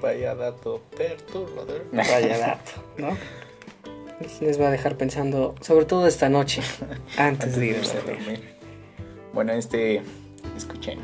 [0.00, 1.84] Vaya dato perturbador.
[1.92, 3.10] Vaya dato, ¿no?
[4.40, 6.62] Les va a dejar pensando, sobre todo esta noche,
[7.16, 8.56] antes, de irse a dormir.
[9.32, 10.02] Bueno, este,
[10.56, 10.98] escuchen.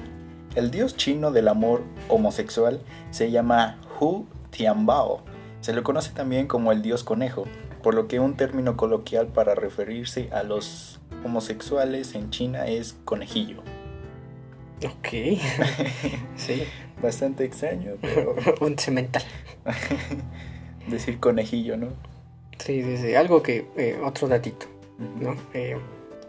[0.55, 5.23] El dios chino del amor homosexual se llama Hu Tianbao.
[5.61, 7.45] Se le conoce también como el dios conejo,
[7.83, 13.63] por lo que un término coloquial para referirse a los homosexuales en China es conejillo.
[14.85, 15.09] Ok.
[16.37, 16.65] sí.
[17.03, 18.35] Bastante extraño, pero...
[18.61, 19.23] un cemental.
[20.89, 21.89] Decir conejillo, ¿no?
[22.59, 23.15] Sí, sí, sí.
[23.15, 23.67] Algo que...
[23.77, 24.67] Eh, otro datito,
[25.21, 25.37] ¿no?
[25.55, 25.77] Eh,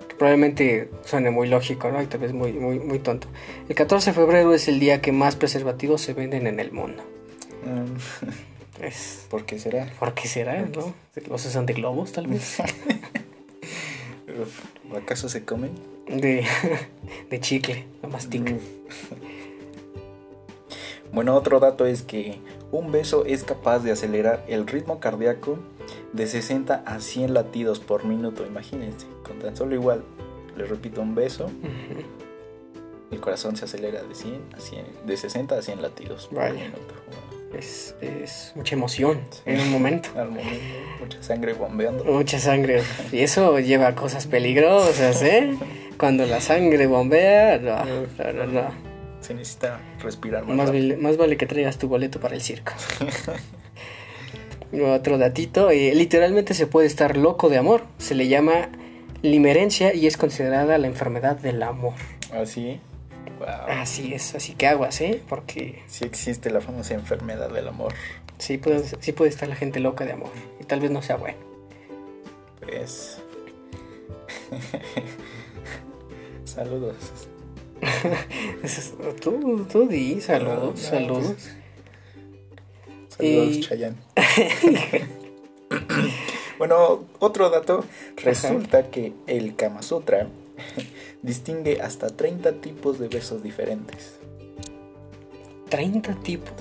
[0.08, 2.02] que probablemente suene muy lógico, ¿no?
[2.02, 3.28] Y tal vez muy, muy, muy tonto.
[3.68, 7.04] El 14 de febrero es el día que más preservativos se venden en el mundo.
[8.82, 9.26] Es...
[9.30, 9.92] ¿Por qué será?
[10.00, 10.94] ¿Por qué será, no?
[11.28, 12.58] ¿Los usan de globos, tal vez?
[14.96, 15.72] ¿Acaso se comen?
[16.08, 16.46] De,
[17.30, 18.60] de chicle, lo mastican.
[21.12, 22.40] Bueno, otro dato es que
[22.72, 25.60] un beso es capaz de acelerar el ritmo cardíaco
[26.14, 30.04] de 60 a 100 latidos por minuto, imagínense, con tan solo igual,
[30.58, 31.50] les repito, un beso,
[33.12, 36.94] el corazón se acelera de 100 a 100, de 60 a 100 latidos por minuto.
[37.58, 40.10] Es, es, mucha emoción en un momento.
[40.16, 40.52] Al momento,
[41.00, 42.04] mucha sangre bombeando.
[42.04, 42.84] Mucha sangre.
[43.12, 45.58] Y eso lleva a cosas peligrosas, ¿eh?
[45.98, 47.84] Cuando la sangre bombea, no,
[48.34, 48.90] no, no.
[49.22, 50.56] Se necesita respirar más.
[50.56, 52.74] Más vale, más vale que traigas tu boleto para el circo.
[54.72, 57.84] Otro datito, eh, literalmente se puede estar loco de amor.
[57.98, 58.70] Se le llama
[59.22, 61.96] limerencia y es considerada la enfermedad del amor.
[62.32, 62.80] ¿Así?
[63.46, 65.22] ¿Ah, Así es, así que aguas, ¿eh?
[65.28, 65.82] Porque...
[65.88, 67.94] Sí existe la famosa enfermedad del amor.
[68.38, 70.32] Sí puede, sí puede estar la gente loca de amor.
[70.60, 71.38] Y tal vez no sea bueno.
[72.62, 73.22] Pues...
[76.46, 76.96] saludos.
[79.22, 81.50] tú, tú di, saludos, saludos.
[83.20, 83.98] Saludos, Chayanne.
[86.58, 87.84] bueno, otro dato.
[88.16, 90.28] Resulta que el Kama Sutra
[91.22, 94.14] distingue hasta 30 tipos de besos diferentes.
[95.70, 96.54] 30 tipos.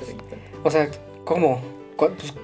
[0.65, 0.91] O sea,
[1.25, 1.61] ¿cómo?
[1.97, 2.35] Pues,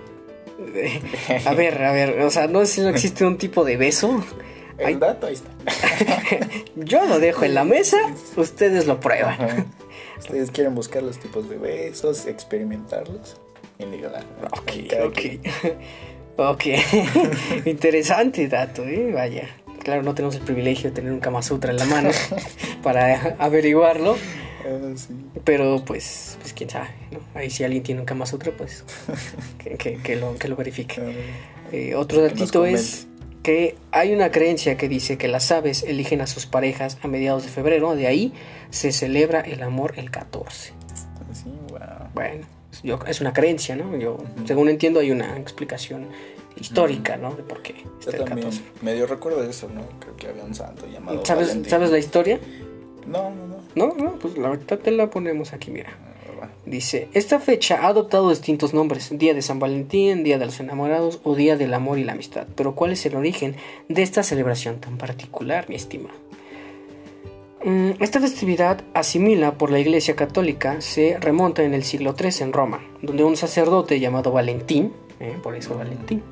[1.44, 4.24] a ver, a ver, o sea, no, no existe un tipo de beso.
[4.78, 5.50] El dato ahí está.
[6.76, 7.98] Yo lo dejo en la mesa,
[8.36, 9.72] ustedes lo prueban.
[10.18, 13.36] Ustedes quieren buscar los tipos de besos, experimentarlos.
[14.52, 14.72] Ok,
[15.04, 15.18] ok.
[16.36, 16.64] ok.
[17.66, 19.10] Interesante dato, ¿eh?
[19.12, 19.48] Vaya.
[19.82, 22.10] Claro, no tenemos el privilegio de tener un Kama Sutra en la mano
[22.82, 24.16] para averiguarlo.
[24.66, 24.94] Ah,
[25.44, 27.20] Pero pues, pues quién sabe, ¿no?
[27.34, 28.84] Ahí si alguien tiene un Kama Sutra, pues
[29.58, 31.00] que, lo, que lo verifique.
[31.00, 31.10] Ah,
[31.70, 33.06] eh, otro datito es
[33.42, 37.42] que hay una creencia que dice que las aves eligen a sus parejas a mediados
[37.42, 38.32] de febrero, de ahí
[38.70, 40.72] se celebra el amor el 14.
[41.78, 42.46] Ah, bueno,
[43.06, 43.96] es una creencia, ¿no?
[43.96, 46.08] Yo, según entiendo, hay una explicación
[46.56, 47.34] histórica, ¿no?
[47.34, 48.62] De por qué está el 14.
[48.82, 49.82] Medio recuerdo de eso, ¿no?
[49.98, 51.24] Creo que había un santo llamado.
[51.24, 52.38] ¿Sabes, ¿sabes la historia?
[53.06, 53.54] No, no, no.
[53.74, 55.90] No, no, pues la verdad te la ponemos aquí, mira.
[56.40, 60.60] Ah, Dice, esta fecha ha adoptado distintos nombres, Día de San Valentín, Día de los
[60.60, 62.46] Enamorados o Día del Amor y la Amistad.
[62.54, 63.56] Pero ¿cuál es el origen
[63.88, 66.14] de esta celebración tan particular, mi estimado?
[67.64, 72.52] Mm, esta festividad, asimila por la Iglesia Católica, se remonta en el siglo III en
[72.52, 76.22] Roma, donde un sacerdote llamado Valentín, eh, por eso Valentín,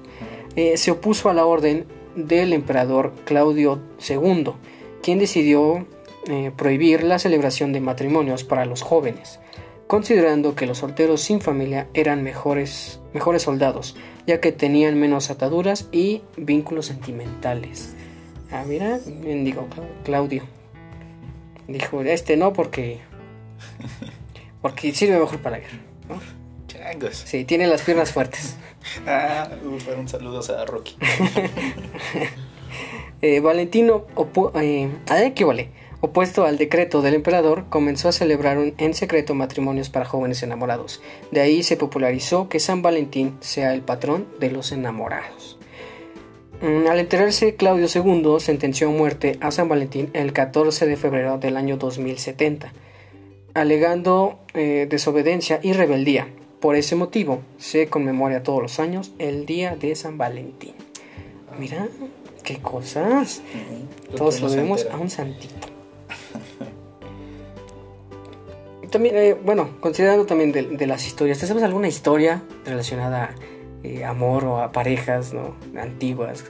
[0.57, 4.51] eh, se opuso a la orden del emperador Claudio II,
[5.03, 5.87] quien decidió
[6.29, 9.41] eh, prohibir la celebración de matrimonios para los jóvenes,
[9.87, 15.89] considerando que los solteros sin familia eran mejores, mejores soldados, ya que tenían menos ataduras
[15.93, 17.95] y vínculos sentimentales.
[18.51, 19.67] Ah, mira, digo
[20.05, 20.43] Claudio.
[21.73, 23.01] Dijo, este no porque
[24.61, 25.79] porque sirve mejor para la guerra.
[26.09, 26.21] ¿no?
[26.69, 27.25] Changos.
[27.27, 28.57] Sí, tiene las piernas fuertes.
[29.07, 29.49] ah,
[29.97, 30.97] un saludo a Rocky.
[33.23, 34.07] eh, Valentino,
[34.55, 35.71] eh, ¿qué vale?
[36.03, 41.01] opuesto al decreto del emperador, comenzó a celebrar en secreto matrimonios para jóvenes enamorados.
[41.31, 45.59] De ahí se popularizó que San Valentín sea el patrón de los enamorados.
[46.63, 51.39] Mm, al enterarse, Claudio II sentenció a muerte a San Valentín el 14 de febrero
[51.39, 52.73] del año 2070,
[53.53, 56.29] alegando eh, desobediencia y rebeldía.
[56.61, 60.75] Por ese motivo, se conmemora todos los años el Día de San Valentín.
[61.59, 61.89] Mira,
[62.45, 63.43] qué cosas.
[64.17, 65.67] Todos lo debemos a un santito.
[68.89, 73.35] También, eh, bueno, considerando también de, las historias, ¿te sabes alguna historia relacionada a
[73.83, 75.57] eh, amor o a parejas ¿no?
[75.79, 76.45] antiguas,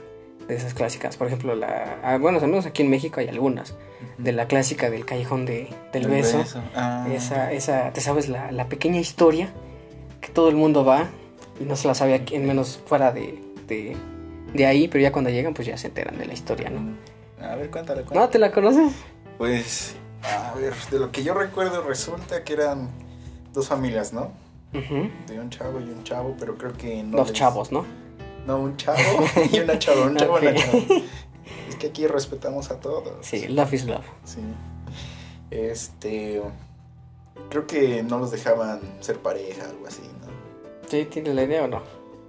[0.47, 1.17] de esas clásicas.
[1.17, 3.75] Por ejemplo, la, ah, bueno, al menos aquí en México hay algunas,
[4.17, 6.43] de la clásica del callejón de, del beso.
[6.75, 7.07] Ah.
[7.11, 9.49] Esa, esa, ¿te sabes la, la, pequeña historia
[10.21, 11.07] que todo el mundo va
[11.59, 13.95] y no se la sabe aquí, en menos fuera de, de,
[14.53, 16.95] de, ahí, pero ya cuando llegan pues ya se enteran de la historia, ¿no?
[17.45, 18.93] A ver, cuéntale, ¿No te la conoces?
[19.37, 22.89] Pues, a ver, de lo que yo recuerdo resulta que eran
[23.53, 24.31] dos familias, ¿no?
[24.73, 27.17] De un chavo y un chavo, pero creo que no.
[27.17, 27.85] Dos chavos, ¿no?
[28.47, 28.97] No, un chavo
[29.51, 30.79] y una chava, un chavo y una chava.
[31.69, 33.25] Es que aquí respetamos a todos.
[33.25, 34.05] Sí, love is love.
[34.23, 34.41] Sí.
[35.51, 36.41] Este.
[37.49, 40.89] Creo que no los dejaban ser pareja, algo así, ¿no?
[40.89, 41.81] Sí, ¿tienes la idea o no?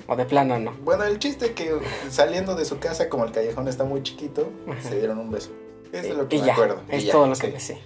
[0.07, 0.72] ¿O de plano no?
[0.84, 1.78] Bueno, el chiste es que
[2.11, 4.51] saliendo de su casa, como el callejón está muy chiquito,
[4.82, 5.51] se dieron un beso.
[5.92, 6.82] Eso es lo que me acuerdo.
[6.88, 7.78] Es todo lo que me sé.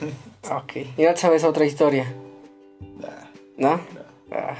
[0.50, 0.76] ok.
[0.96, 2.12] ¿Y no sabes otra historia?
[2.80, 3.08] ¿No?
[3.56, 3.80] ¿No?
[4.30, 4.54] Ah,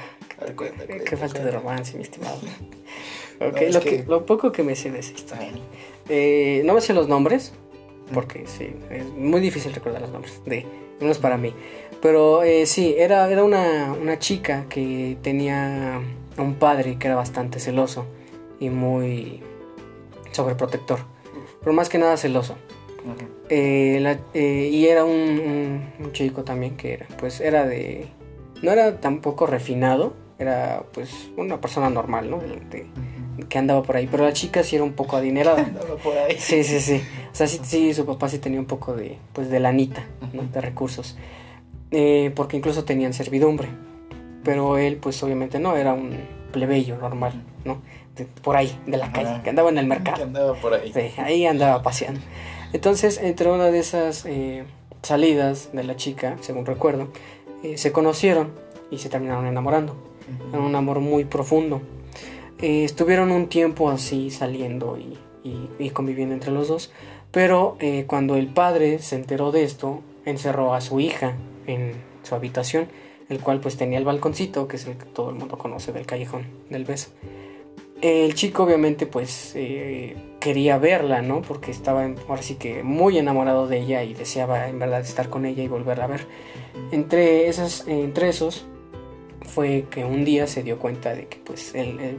[1.04, 2.38] qué, falta de romance, mi estimado.
[3.40, 4.02] Okay, lo, que...
[4.04, 5.52] lo, poco que me sé de esa historia.
[6.08, 7.52] Eh, no me sé los nombres,
[8.12, 10.66] porque sí, es muy difícil recordar los nombres, de
[11.00, 11.54] menos para mí.
[12.02, 16.00] Pero eh, sí, era, era una, una, chica que tenía
[16.36, 18.06] un padre que era bastante celoso
[18.58, 19.40] y muy
[20.32, 20.98] sobreprotector,
[21.60, 22.56] pero más que nada celoso.
[23.48, 28.08] Eh, y era un, un, chico también que era, pues era de
[28.62, 32.40] no era tampoco refinado, era pues una persona normal, ¿no?
[33.48, 35.62] que andaba por ahí, pero la chica sí era un poco adinerada.
[35.64, 36.36] andaba por ahí.
[36.38, 37.02] Sí, sí, sí.
[37.32, 40.42] O sea, sí, sí, su papá sí tenía un poco de, pues, de lanita, ¿no?
[40.42, 41.16] De recursos.
[41.90, 43.68] eh, porque incluso tenían servidumbre.
[44.44, 46.16] Pero él, pues obviamente no, era un
[46.52, 47.80] plebeyo normal, ¿no?
[48.42, 50.24] por ahí, de la calle, que andaba en el mercado.
[50.24, 50.92] andaba por ahí.
[50.92, 52.20] Sí, ahí andaba paseando.
[52.72, 54.64] Entonces, entre una de esas eh,
[55.02, 57.12] salidas de la chica, según recuerdo,
[57.62, 58.52] eh, se conocieron
[58.90, 59.94] y se terminaron enamorando.
[60.52, 61.80] Era un amor muy profundo.
[62.58, 65.18] Eh, estuvieron un tiempo así saliendo y,
[65.78, 66.92] y, conviviendo entre los dos,
[67.30, 71.36] pero cuando el padre se enteró de esto, encerró a su hija
[71.66, 71.92] en
[72.22, 72.88] su habitación,
[73.28, 76.06] el cual pues tenía el balconcito, que es el que todo el mundo conoce del
[76.06, 77.10] callejón del beso.
[78.00, 81.42] El chico obviamente pues eh, quería verla, ¿no?
[81.42, 85.46] Porque estaba ahora sí que muy enamorado de ella y deseaba en verdad estar con
[85.46, 86.26] ella y volverla a ver.
[86.90, 88.66] Entre, esas, entre esos
[89.42, 91.72] fue que un día se dio cuenta de que pues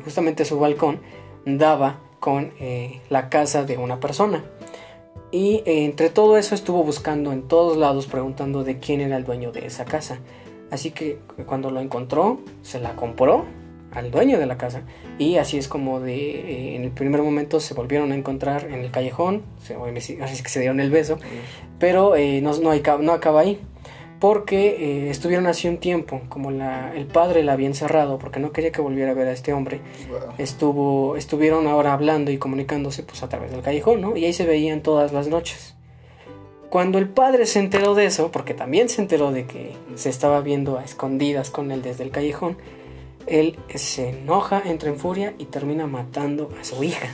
[0.04, 1.00] justamente su balcón
[1.46, 4.44] daba con eh, la casa de una persona.
[5.32, 9.24] Y eh, entre todo eso estuvo buscando en todos lados preguntando de quién era el
[9.24, 10.20] dueño de esa casa.
[10.72, 13.46] Así que cuando lo encontró, se la compró
[13.92, 14.84] al dueño de la casa.
[15.18, 18.82] Y así es como de, eh, en el primer momento se volvieron a encontrar en
[18.82, 19.44] el callejón,
[19.96, 21.18] así es que se dieron el beso,
[21.80, 23.60] pero no, no, hay, no acaba ahí.
[24.20, 24.68] Porque
[25.08, 28.72] eh, estuvieron así un tiempo, como la, el padre la había encerrado, porque no quería
[28.72, 29.80] que volviera a ver a este hombre.
[30.38, 34.18] Estuvo, estuvieron ahora hablando y comunicándose pues a través del callejón, ¿no?
[34.18, 35.76] Y ahí se veían todas las noches.
[36.70, 40.42] Cuando el padre se enteró de eso, porque también se enteró de que se estaba
[40.42, 42.58] viendo a escondidas con él desde el callejón,
[43.26, 47.10] él se enoja, entra en furia y termina matando a su hija.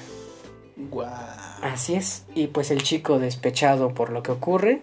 [1.61, 2.25] Así es.
[2.35, 4.81] Y pues el chico despechado por lo que ocurre,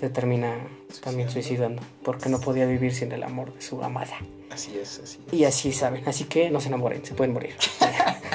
[0.00, 0.56] se termina
[1.02, 4.18] también suicidando, porque no podía vivir sin el amor de su amada.
[4.50, 5.34] Así es, así es.
[5.34, 7.54] Y así saben, así que no se enamoren, se pueden morir.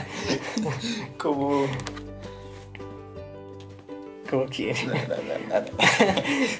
[1.17, 1.65] Como...
[4.29, 4.87] Como quieren.
[4.87, 5.17] Nada,
[5.47, 5.65] nada, nada.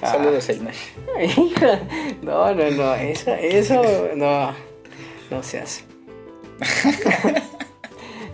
[0.00, 0.48] Saludos.
[2.22, 3.82] No, no, no, eso, eso,
[4.16, 4.54] no
[5.30, 5.84] no se hace.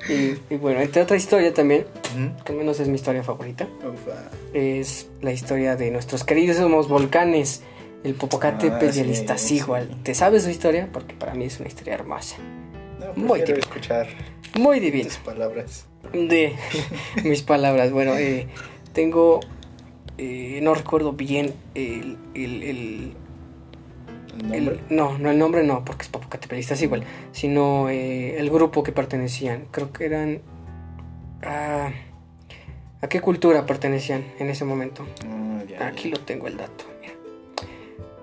[0.09, 1.87] Y, bueno, entre otra historia también,
[2.45, 3.67] que al menos es mi historia favorita,
[4.53, 7.63] es la historia de nuestros queridos volcanes,
[8.05, 10.03] el Popocatépetl ah, y el Iztaccíhuatl.
[10.03, 10.89] ¿Te sabes su historia?
[10.93, 12.37] Porque para mí es una historia hermosa.
[13.17, 13.59] Muy divina.
[13.59, 14.07] escuchar
[14.59, 15.09] Muy divina.
[15.09, 15.87] Tus palabras.
[16.13, 16.55] De
[17.25, 17.91] mis palabras.
[17.91, 18.47] Bueno, eh,
[18.93, 19.41] tengo,
[20.19, 23.15] eh, no recuerdo bien el, el
[24.91, 29.67] no, no, el nombre no, porque es Popocatépetl, igual, sino eh, el grupo que pertenecían.
[29.71, 30.41] Creo que eran...
[31.43, 31.91] Ah,
[33.03, 35.07] ¿A qué cultura pertenecían en ese momento?
[35.79, 36.85] Ah, Aquí lo tengo el dato.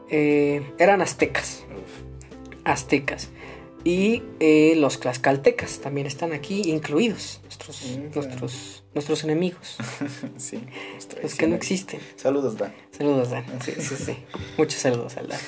[0.09, 1.65] Eh, eran aztecas.
[2.63, 3.29] Aztecas.
[3.83, 9.77] Y eh, los tlaxcaltecas también están aquí incluidos, nuestros, nuestros, nuestros enemigos.
[10.37, 10.59] sí,
[11.21, 11.99] los que no existen.
[12.15, 12.73] Saludos, Dan.
[12.91, 13.45] Saludos, Dan.
[13.61, 14.17] Sí, sí, sí.
[14.57, 15.39] Muchos saludos al Dan.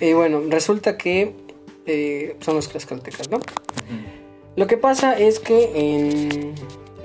[0.00, 1.34] Y bueno, resulta que
[1.86, 3.40] eh, son los tlaxcaltecas, ¿no?
[4.56, 6.54] Lo que pasa es que en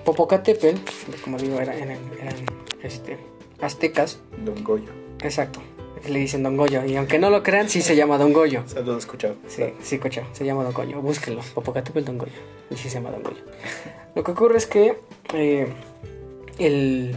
[0.05, 0.77] Popocatépetl,
[1.23, 2.45] como digo, eran, eran
[2.83, 3.17] este,
[3.61, 4.19] aztecas.
[4.45, 4.91] Don Goyo.
[5.21, 5.61] Exacto
[6.07, 6.85] le dicen Don Goyo.
[6.85, 8.63] Y aunque no lo crean, sí se llama Don Goyo.
[8.67, 9.35] Saludos, escuchado.
[9.47, 10.27] Sí, sí, escuchado.
[10.33, 11.01] Se llama Don Goyo.
[11.01, 11.41] Búsquenlo.
[11.53, 12.31] Popocatépetl Don Goyo.
[12.69, 13.43] Y sí se llama Don Goyo.
[14.15, 14.97] Lo que ocurre es que
[15.33, 15.67] eh,
[16.57, 17.15] el,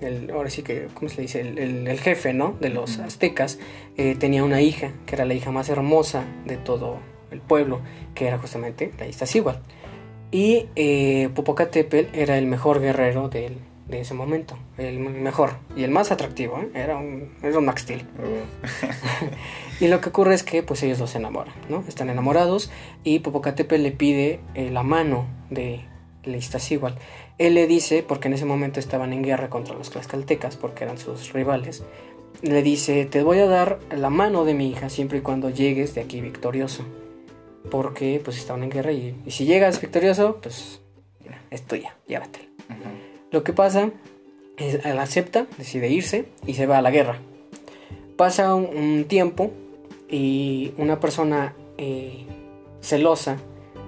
[0.00, 0.88] el, Ahora sí que.
[0.94, 1.40] ¿Cómo se le dice?
[1.40, 2.56] El, el, jefe, ¿no?
[2.60, 3.58] De los aztecas
[3.96, 6.98] eh, tenía una hija, que era la hija más hermosa de todo
[7.30, 7.80] el pueblo,
[8.14, 9.60] que era justamente la Iztaccíhuatl.
[10.32, 13.58] Y eh, Popocatépetl era el mejor guerrero del
[13.90, 14.56] de ese momento.
[14.78, 16.58] El mejor y el más atractivo.
[16.58, 16.70] ¿eh?
[16.74, 18.06] Era, un, era un Max Steel.
[18.18, 19.26] Oh.
[19.84, 21.54] y lo que ocurre es que pues ellos dos se enamoran.
[21.68, 21.84] ¿no?
[21.88, 22.70] Están enamorados
[23.04, 25.84] y Popocatépetl le pide eh, la mano de
[26.70, 26.96] igual
[27.38, 30.98] Él le dice, porque en ese momento estaban en guerra contra los tlaxcaltecas, porque eran
[30.98, 31.82] sus rivales,
[32.42, 35.94] le dice, te voy a dar la mano de mi hija siempre y cuando llegues
[35.94, 36.84] de aquí victorioso.
[37.70, 40.80] Porque pues estaban en guerra y, si llegas victorioso, pues
[41.50, 42.46] es tuya, llévatela.
[43.30, 43.90] Lo que pasa
[44.56, 47.18] es él acepta, decide irse y se va a la guerra.
[48.16, 49.50] Pasa un, tiempo
[50.08, 52.24] y una persona eh,
[52.80, 53.38] celosa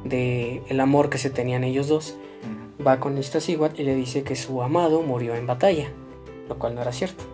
[0.05, 2.16] de el amor que se tenían ellos dos
[2.84, 5.88] va con Iztaccíhuatl y le dice que su amado murió en batalla,
[6.49, 7.24] lo cual no era cierto.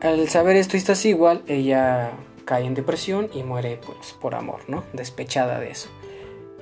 [0.00, 2.12] Al saber esto Iztaccíhuatl, ella
[2.44, 4.84] cae en depresión y muere pues por amor, ¿no?
[4.92, 5.88] Despechada de eso.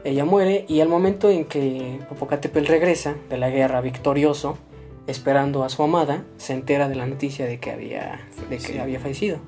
[0.04, 4.58] Ella muere y al momento en que Popocatépetl regresa de la guerra victorioso,
[5.06, 8.98] esperando a su amada, se entera de la noticia de que había, de que había
[8.98, 9.38] fallecido.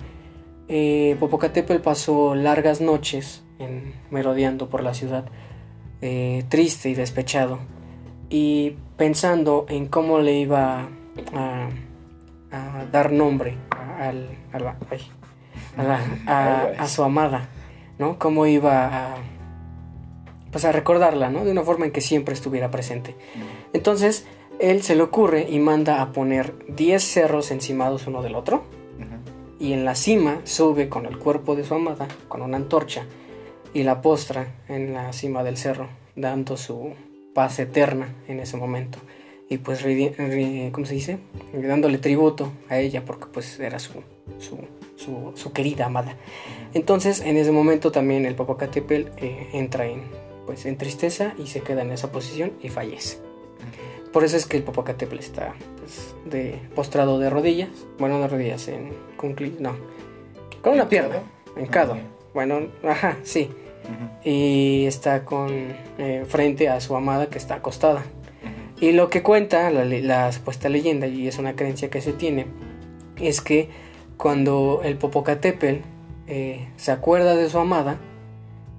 [0.69, 5.25] Eh, Popocatépetl pasó largas noches en, merodeando por la ciudad,
[6.01, 7.59] eh, triste y despechado,
[8.31, 10.89] y pensando en cómo le iba
[11.35, 11.69] a,
[12.93, 13.57] dar nombre
[13.99, 14.29] al,
[16.27, 17.49] a, su amada,
[17.99, 18.19] ¿no?
[18.19, 19.17] Cómo iba a,
[20.55, 21.45] pues a recordarla, ¿no?
[21.45, 23.17] De una forma en que siempre estuviera presente.
[23.73, 24.25] Entonces,
[24.61, 28.63] él se le ocurre y manda a poner 10 cerros encimados uno del otro.
[29.59, 33.05] Y en la cima sube con el cuerpo de su amada, con una antorcha,
[33.73, 36.93] y la postra en la cima del cerro, dando su
[37.35, 39.01] paz eterna en ese momento.
[39.51, 39.85] Y pues,
[40.71, 41.19] ¿cómo se dice?
[41.53, 43.91] Dándole tributo a ella porque pues era su,
[44.39, 46.17] su, querida amada.
[46.75, 50.03] Entonces, en ese momento también el Popocatépetl eh, entra en,
[50.47, 53.19] pues, en tristeza y se queda en esa posición y fallece.
[54.13, 57.71] Por eso es que el Popocatépetl está pues, de, postrado de rodillas.
[57.99, 58.91] Bueno, de rodillas, en
[59.59, 59.75] no,
[60.63, 61.17] con una pierna,
[61.71, 61.97] cado
[62.33, 63.51] Bueno, ajá, sí.
[64.23, 65.51] Y está con
[65.99, 68.05] eh, frente a su amada que está acostada.
[68.81, 72.47] Y lo que cuenta la, la, supuesta leyenda, y es una creencia que se tiene,
[73.21, 73.69] es que
[74.17, 75.83] cuando el Popocatépetl
[76.27, 77.99] eh, se acuerda de su amada,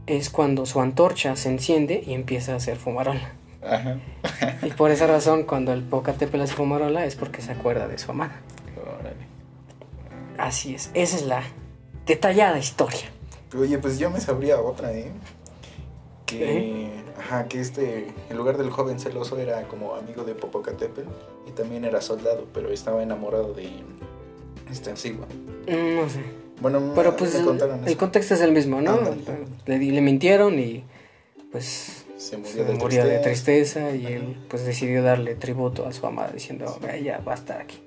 [0.07, 3.33] es cuando su antorcha se enciende y empieza a hacer fumarola
[4.61, 8.11] y por esa razón, cuando el Popocatépetl hace fumarola, es porque se acuerda de su
[8.11, 8.39] amada.
[10.37, 11.43] Así es, esa es la
[12.05, 13.09] detallada historia.
[13.57, 15.11] Oye, pues yo me sabría otra, ¿eh?
[16.25, 21.07] Que, ajá, que este, en lugar del joven celoso era como amigo de Popocatépetl
[21.47, 23.69] y también era soldado, pero estaba enamorado de
[24.71, 25.27] este Ansigua.
[25.67, 26.44] Mm, no sé.
[26.61, 28.97] Bueno, pero pues el, contexto es el mismo, ¿no?
[29.65, 30.83] Le, le mintieron y
[31.51, 33.91] pues se murió, de, tristeza.
[33.91, 37.81] y él pues decidió darle tributo a su amada diciendo, ya va a estar aquí.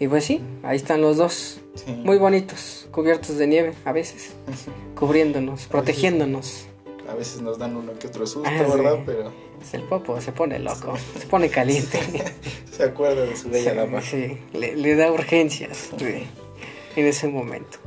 [0.00, 4.34] Y pues sí, ahí están los dos, muy bonitos, cubiertos de nieve a veces,
[4.94, 6.66] cubriéndonos, protegiéndonos.
[7.08, 8.98] A veces nos dan uno que otro susto, ah, ¿verdad?
[9.06, 9.32] Pero...
[9.60, 12.00] Es el popo, se pone loco, se pone caliente.
[12.70, 14.02] se acuerda de su bella dama.
[14.02, 17.78] Sí, le, da urgencias en ese momento.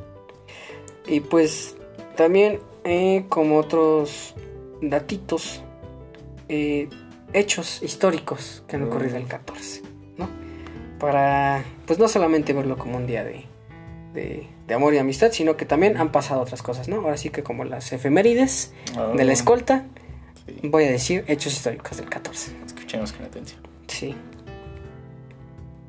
[1.07, 1.75] Y pues
[2.15, 4.35] también, eh, como otros
[4.81, 5.61] datitos,
[6.49, 6.89] eh,
[7.33, 9.81] hechos históricos que han ocurrido el 14,
[10.17, 10.29] ¿no?
[10.99, 13.45] Para, pues no solamente verlo como un día de,
[14.13, 16.97] de, amor y amistad, sino que también han pasado otras cosas, ¿no?
[16.97, 18.73] Ahora sí que como las efemérides
[19.15, 19.85] de la ah, escolta,
[20.63, 22.51] voy a decir hechos históricos del 14.
[22.65, 23.61] Escuchemos con atención.
[23.87, 24.15] Sí.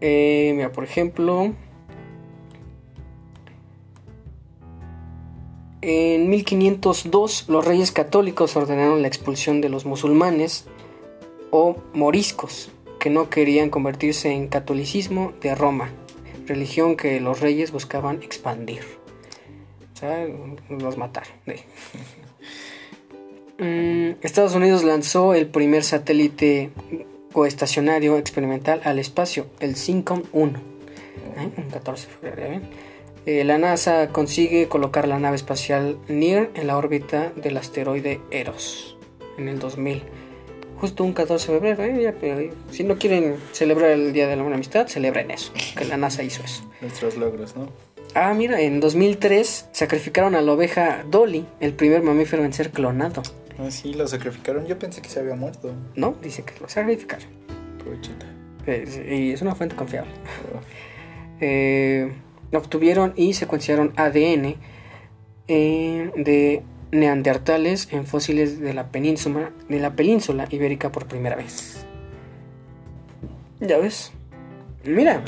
[0.01, 1.55] Eh, mira, por ejemplo...
[5.83, 10.64] En 1502 los reyes católicos ordenaron la expulsión de los musulmanes
[11.51, 12.70] o moriscos
[13.01, 15.91] que no querían convertirse en catolicismo de Roma,
[16.47, 18.83] religión que los reyes buscaban expandir.
[19.93, 20.26] O sea,
[20.70, 21.33] los mataron.
[23.59, 26.70] Mm, Estados Unidos lanzó el primer satélite
[27.33, 30.59] coestacionario experimental al espacio, el Syncom 1,
[31.37, 31.64] ¿eh?
[31.70, 32.55] 14 de febrero.
[32.55, 32.61] Eh,
[33.27, 38.97] la NASA consigue colocar la nave espacial NIR en la órbita del asteroide Eros
[39.39, 40.03] en el 2000.
[40.79, 42.53] Justo un 14 de febrero, ¿eh?
[42.73, 46.25] si no quieren celebrar el Día de la Buena Amistad, celebren eso, que la NASA
[46.25, 46.68] hizo eso.
[46.81, 47.68] Nuestros logros, ¿no?
[48.14, 53.23] Ah, mira, en 2003 sacrificaron a la oveja Dolly, el primer mamífero en ser clonado.
[53.59, 54.66] Ah, sí, lo sacrificaron.
[54.66, 55.73] Yo pensé que se había muerto.
[55.95, 57.29] No, dice que lo sacrificaron.
[59.09, 60.11] y es una fuente confiable.
[60.53, 60.61] Oh.
[61.41, 62.11] eh
[62.53, 64.57] obtuvieron y secuenciaron ADN
[65.49, 71.87] eh, de neandertales en fósiles de la península, de la península ibérica por primera vez.
[73.61, 74.13] Ya ves.
[74.85, 75.23] Mira,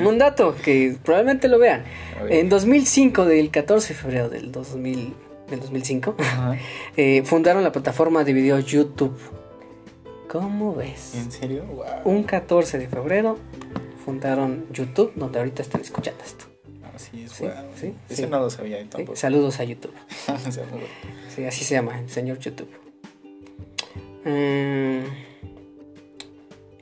[0.00, 1.84] un dato que probablemente lo vean.
[2.28, 5.14] En 2005, del 14 de febrero del, 2000,
[5.50, 6.16] del 2005,
[6.96, 9.16] eh, fundaron la plataforma de video YouTube.
[10.28, 11.14] ¿Cómo ves?
[11.14, 11.64] ¿En serio?
[12.04, 13.38] Un 14 de febrero
[14.04, 16.44] fundaron YouTube, donde ahorita están escuchando esto.
[16.94, 19.16] Así es, sí, sí, Ese no lo sabía tampoco.
[19.16, 19.94] saludos a YouTube.
[21.34, 22.68] sí, así se llama, el señor YouTube.
[24.24, 25.04] Mm.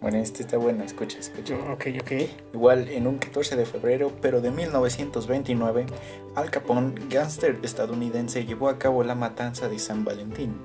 [0.03, 1.55] Bueno, este está bueno, escucha, escucha.
[1.73, 2.13] Ok, ok.
[2.55, 5.87] Igual, en un 14 de febrero, pero de 1929,
[6.35, 10.57] Al Capone, gángster estadounidense, llevó a cabo la matanza de San Valentín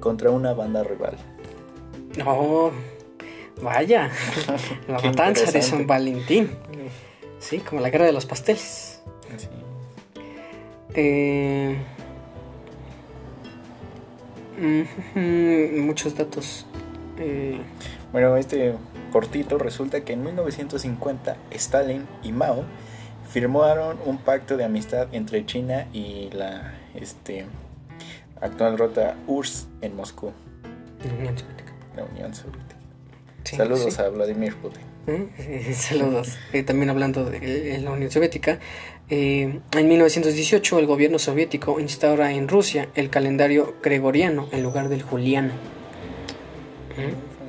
[0.00, 1.16] contra una banda rival.
[2.18, 2.72] No,
[3.62, 4.10] Vaya,
[4.88, 6.50] la matanza de San Valentín.
[7.38, 9.02] Sí, como la guerra de los pasteles.
[10.94, 11.76] Eh,
[15.76, 16.66] muchos datos.
[17.18, 17.58] Eh,
[18.12, 18.74] bueno, este
[19.12, 22.64] cortito resulta que en 1950 Stalin y Mao
[23.28, 27.46] firmaron un pacto de amistad entre China y la este,
[28.40, 30.32] actual rota URSS en Moscú.
[31.96, 32.69] La Unión Soviética.
[33.44, 34.82] Saludos a Vladimir Putin.
[35.06, 35.72] ¿Eh?
[35.74, 36.38] Saludos.
[36.52, 38.58] Eh, también hablando de la Unión Soviética,
[39.08, 45.52] en 1918 el gobierno soviético instaura en Rusia el calendario gregoriano en lugar del juliano.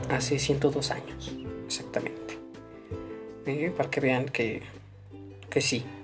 [0.09, 1.35] Hace 102 años,
[1.65, 2.37] exactamente.
[3.77, 4.63] para que vean que,
[5.49, 5.85] que sí.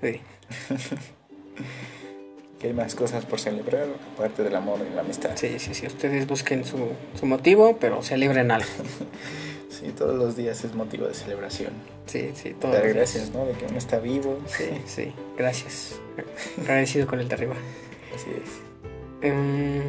[2.58, 5.30] que hay más cosas por celebrar, aparte del amor y la amistad.
[5.34, 5.86] Sí, sí, sí.
[5.86, 8.68] Ustedes busquen su, su motivo, pero celebren algo.
[9.68, 11.72] sí, todos los días es motivo de celebración.
[12.06, 12.72] Sí, sí, todo.
[12.72, 13.44] Dar gracias, ¿no?
[13.44, 14.38] De que uno está vivo.
[14.46, 15.96] Sí, sí, gracias.
[16.60, 17.54] Agradecido con el de arriba.
[18.14, 18.68] Así es.
[19.20, 19.82] Em,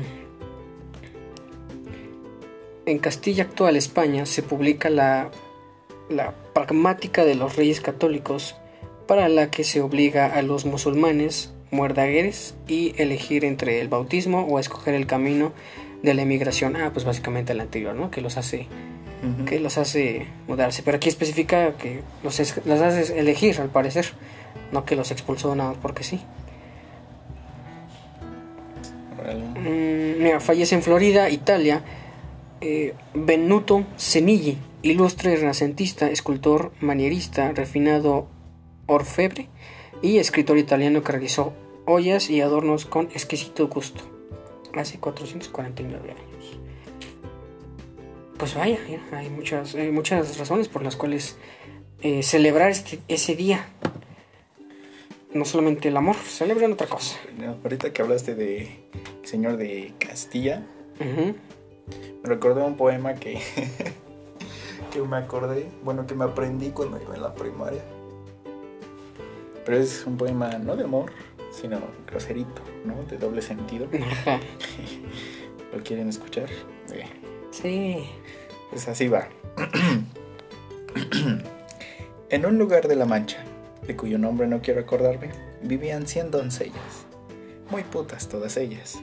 [2.85, 5.31] en Castilla actual, España, se publica la,
[6.09, 8.55] la pragmática de los reyes católicos
[9.07, 14.59] para la que se obliga a los musulmanes muerdagueres y elegir entre el bautismo o
[14.59, 15.53] escoger el camino
[16.03, 16.75] de la emigración.
[16.75, 18.11] Ah, pues básicamente el anterior, ¿no?
[18.11, 18.67] Que los hace
[19.45, 20.83] que los hace mudarse.
[20.83, 24.07] Pero aquí especifica que los, los hace elegir, al parecer,
[24.71, 26.21] no que los expulsó nada porque sí.
[29.57, 31.83] Mm, mira, fallece en Florida, Italia,
[32.61, 32.93] eh,
[33.97, 38.27] Cenilli, ilustre renacentista, escultor, manierista, refinado
[38.85, 39.49] orfebre
[40.01, 41.53] y escritor italiano que realizó
[41.85, 44.03] ollas y adornos con exquisito gusto
[44.75, 46.59] hace 449 años.
[48.39, 48.79] Pues vaya,
[49.11, 51.37] hay muchas, muchas razones por las cuales
[52.01, 53.67] eh, celebrar este, ese día.
[55.31, 57.19] No solamente el amor, celebran otra cosa.
[57.63, 58.79] ahorita que hablaste de
[59.21, 60.63] Señor de Castilla,
[60.99, 61.35] me
[62.23, 63.39] recordé un poema que,
[64.91, 67.83] que me acordé, bueno, que me aprendí cuando iba en la primaria
[69.69, 71.11] pero es un poema no de amor,
[71.51, 73.03] sino groserito, ¿no?
[73.03, 73.87] De doble sentido.
[75.71, 76.49] ¿Lo quieren escuchar?
[77.61, 78.09] Sí.
[78.69, 79.27] Pues así va.
[82.29, 83.43] en un lugar de la Mancha,
[83.85, 85.29] de cuyo nombre no quiero acordarme,
[85.61, 87.05] vivían 100 doncellas.
[87.69, 88.99] Muy putas todas ellas.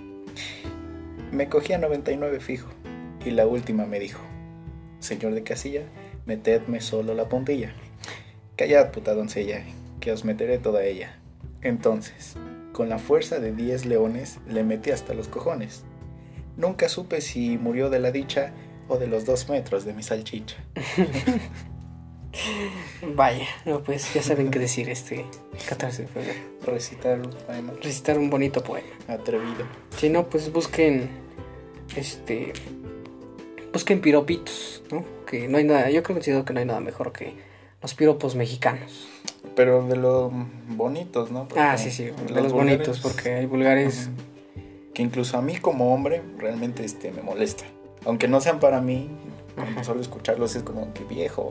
[1.33, 2.69] Me cogía 99 fijo,
[3.25, 4.21] y la última me dijo,
[5.01, 5.83] Señor de Casilla,
[6.25, 7.75] metedme solo la puntilla.
[8.57, 9.65] Callad, puta doncella,
[10.13, 11.19] os meteré toda ella.
[11.63, 12.37] Entonces,
[12.73, 15.85] con la fuerza de diez leones, le metí hasta los cojones.
[16.57, 18.53] Nunca supe si murió de la dicha
[18.89, 20.57] o de los dos metros de mi salchicha.
[23.15, 25.25] Vaya, no, pues ya saben qué decir este
[25.69, 26.41] 14 de febrero.
[26.65, 27.73] Recitar un poema.
[27.83, 28.89] Recitar un bonito poema.
[29.09, 29.65] Atrevido.
[29.97, 31.09] Si no, pues busquen,
[31.97, 32.53] este,
[33.73, 35.05] busquen piropitos, ¿no?
[35.27, 37.35] Que no hay nada, yo creo que no hay nada mejor que
[37.83, 39.09] los piropos mexicanos.
[39.55, 40.33] Pero de los
[40.69, 41.49] bonitos, ¿no?
[41.57, 44.11] ah, sí, sí, de los, bonitos, porque hay vulgares.
[44.97, 47.65] Que incluso a mí como hombre realmente este, me molesta.
[48.07, 49.11] Aunque no sean para mí,
[49.83, 51.51] solo escucharlos es como que viejo,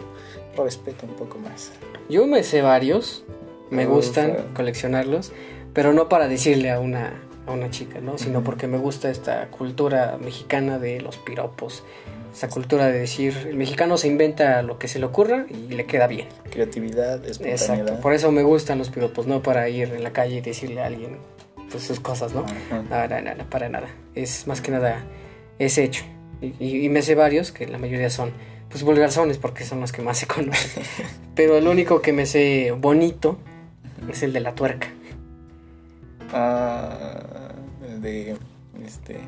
[0.57, 1.71] respeto un poco más.
[2.09, 3.23] Yo me sé varios,
[3.69, 5.31] me gustan coleccionarlos,
[5.73, 8.17] pero no para decirle a una, a una chica, ¿no?
[8.17, 11.83] Sino porque me gusta esta cultura mexicana de los piropos
[12.35, 15.85] esa cultura de decir, el mexicano se inventa lo que se le ocurra y le
[15.85, 16.27] queda bien.
[16.49, 17.77] Creatividad, espontaneidad.
[17.79, 20.81] Exacto, por eso me gustan los piropos, no para ir en la calle y decirle
[20.81, 21.17] a alguien
[21.75, 22.45] pues, sus cosas, ¿no?
[22.71, 23.87] No, para nada.
[24.13, 25.03] Es más que nada
[25.59, 26.03] ese hecho.
[26.41, 28.31] Y, me sé varios, que la mayoría son
[28.69, 30.83] pues vulgarzones porque son los que más se conocen.
[31.35, 33.39] Pero el único que me sé bonito
[34.09, 34.87] es el de la tuerca.
[36.31, 37.53] Ah,
[38.01, 38.35] de
[38.85, 39.19] este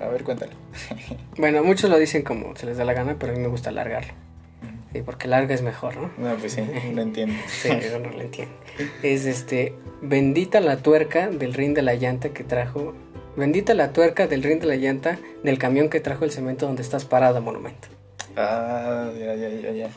[0.00, 0.52] a ver, cuéntalo.
[1.38, 3.70] bueno, muchos lo dicen como se les da la gana, pero a mí me gusta
[3.70, 4.12] alargarlo.
[4.96, 6.10] Sí, porque larga es mejor, ¿no?
[6.16, 6.62] No, pues sí,
[6.94, 7.34] lo entiendo.
[7.48, 8.54] sí, yo no lo entiendo.
[9.02, 12.94] Es este, bendita la tuerca del ring de la llanta que trajo,
[13.36, 16.80] bendita la tuerca del ring de la llanta del camión que trajo el cemento donde
[16.80, 17.88] estás parado, monumento.
[18.36, 19.90] Ah, ya, ya, ya, ya.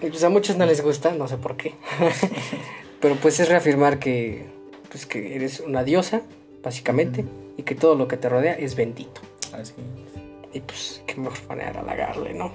[0.00, 1.74] Y pues a muchos no les gusta, no sé por qué.
[3.02, 4.46] pero pues es reafirmar que,
[4.88, 6.22] pues que eres una diosa,
[6.62, 7.26] básicamente,
[7.58, 9.20] y que todo lo que te rodea es bendito.
[9.52, 9.74] Así
[10.54, 12.52] Y pues, qué mejor manera de halagarle, ¿no?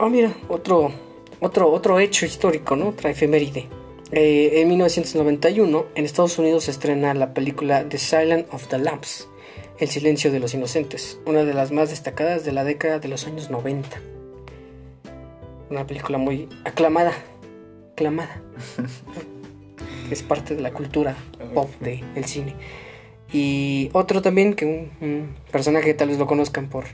[0.00, 0.92] Oh, mira, otro,
[1.40, 2.90] otro, otro hecho histórico, ¿no?
[2.90, 3.68] Otra efeméride.
[4.12, 9.28] Eh, en 1991, en Estados Unidos se estrena la película The Silent of the Lambs,
[9.80, 13.26] El silencio de los inocentes, una de las más destacadas de la década de los
[13.26, 14.00] años 90.
[15.68, 17.12] Una película muy aclamada,
[17.92, 18.40] aclamada.
[20.12, 21.16] es parte de la cultura
[21.54, 22.54] pop del el cine.
[23.32, 26.84] Y otro también, que un, personaje que tal vez lo conozcan por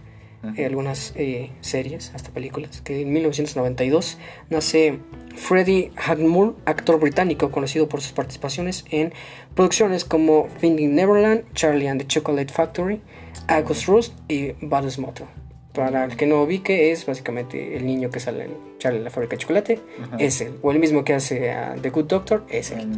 [0.57, 4.19] eh, algunas eh, series, hasta películas, que en 1992
[4.51, 4.99] nace
[5.35, 9.13] Freddie Hackmore, actor británico conocido por sus participaciones en
[9.55, 13.01] producciones como Finding Neverland, Charlie and the Chocolate Factory,
[13.49, 15.27] August Rust y Ball's Motel.
[15.73, 19.35] Para el que no ubique, es básicamente el niño que sale en Charlie la fábrica
[19.35, 19.81] de chocolate,
[20.19, 20.55] es él.
[20.63, 22.89] O el mismo que hace a The Good Doctor, es él.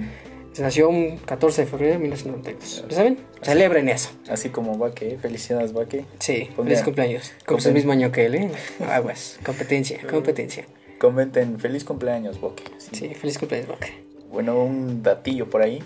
[0.59, 2.85] Nació un 14 de febrero de 1992.
[2.89, 3.19] ¿Lo saben?
[3.43, 4.11] Celebren eso.
[4.29, 6.05] Así como Baque, felicidades Baque.
[6.19, 7.33] Sí, feliz cumpleaños.
[7.45, 8.51] Como el mismo año que él, ¿eh?
[8.89, 10.65] Aguas, competencia, competencia.
[10.99, 12.65] Comenten, feliz cumpleaños Baque.
[12.93, 13.15] Sí.
[13.15, 14.05] feliz cumpleaños Baque.
[14.31, 15.83] Bueno, un datillo por ahí.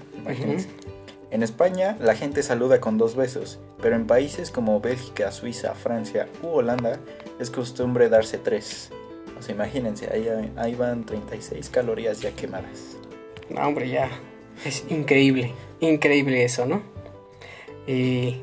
[1.31, 6.29] En España la gente saluda con dos besos, pero en países como Bélgica, Suiza, Francia
[6.43, 6.99] u Holanda
[7.39, 8.91] es costumbre darse tres.
[9.39, 12.97] O sea, imagínense, ahí, ahí van 36 calorías ya quemadas.
[13.49, 14.11] No, hombre, ya.
[14.65, 16.83] Es increíble, increíble eso, ¿no?
[17.87, 18.41] Y.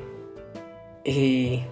[1.04, 1.64] Y.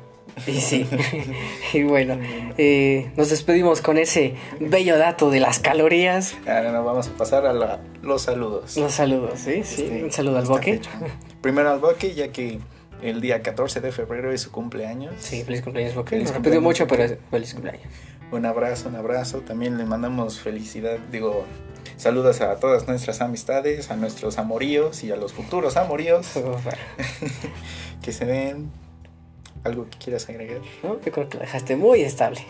[0.46, 0.86] Y sí.
[1.72, 2.18] y bueno,
[2.58, 6.36] eh, nos despedimos con ese bello dato de las calorías.
[6.46, 8.76] Ahora nos vamos a pasar a los saludos.
[8.76, 9.84] Los saludos, sí, sí.
[9.84, 10.80] Este, Un saludo al Boque.
[11.40, 12.58] Primero al Boque, ya que
[13.02, 15.14] el día 14 de febrero es su cumpleaños.
[15.18, 16.18] Sí, feliz cumpleaños, Boque.
[16.18, 17.86] Nos mucho, pero feliz cumpleaños.
[18.32, 19.40] Un abrazo, un abrazo.
[19.40, 21.44] También le mandamos felicidad, digo,
[21.96, 26.32] saludos a todas nuestras amistades, a nuestros amoríos y a los futuros amoríos.
[28.02, 28.70] que se den
[29.66, 30.60] ¿Algo que quieras agregar?
[30.84, 32.40] No, yo creo que lo dejaste muy estable.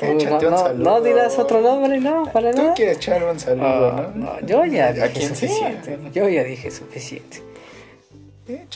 [0.02, 2.68] no, no, no, dirás otro nombre, no, para nada.
[2.68, 4.10] Tú quieres echar un saludo, ¿no?
[4.14, 5.98] No, yo ya dije suficiente.
[6.14, 7.42] Yo ya dije suficiente.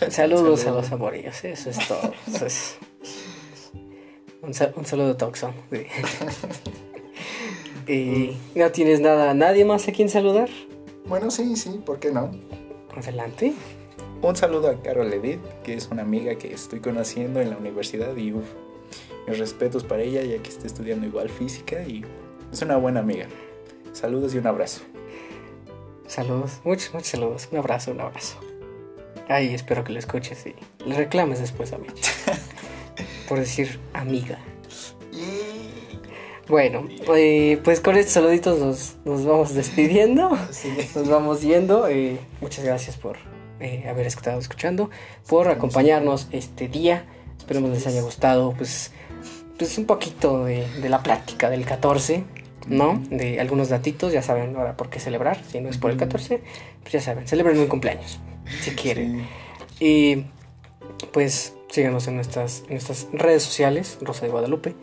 [0.08, 2.12] Saludos a los amoríos, eso es todo.
[4.42, 5.52] Un, saludo Toxon.
[7.88, 10.48] ¿Y no tienes nada, nadie más a quien saludar?
[11.06, 12.30] Bueno, sí, sí, ¿por qué no?
[12.96, 13.54] Adelante.
[14.20, 18.16] Un saludo a Carol Edith, que es una amiga que estoy conociendo en la universidad
[18.16, 18.46] y uf,
[19.26, 22.04] mis respetos para ella ya que está estudiando igual física y
[22.52, 23.26] es una buena amiga.
[23.92, 24.82] Saludos y un abrazo.
[26.06, 27.48] Saludos, muchos, muchos saludos.
[27.50, 28.38] Un abrazo, un abrazo.
[29.28, 31.86] Ay, espero que lo escuches y le reclames después a mí.
[33.32, 34.38] por decir amiga.
[36.48, 40.36] Bueno, eh, pues con estos saluditos nos, nos vamos despidiendo.
[40.94, 41.88] Nos vamos yendo.
[41.88, 43.16] Eh, muchas gracias por
[43.58, 44.90] eh, haber estado escuchando,
[45.26, 47.06] por acompañarnos este día.
[47.38, 48.92] Esperemos les haya gustado, pues,
[49.56, 52.24] pues un poquito de, la plática del 14,
[52.66, 53.02] ¿no?
[53.08, 56.42] De algunos datitos, ya saben ahora por qué celebrar, si no es por el 14,
[56.82, 58.20] pues ya saben, celebren un cumpleaños,
[58.60, 59.26] si quieren.
[59.80, 60.26] Y
[61.12, 64.74] pues síganos en nuestras, en nuestras redes sociales, Rosa de Guadalupe,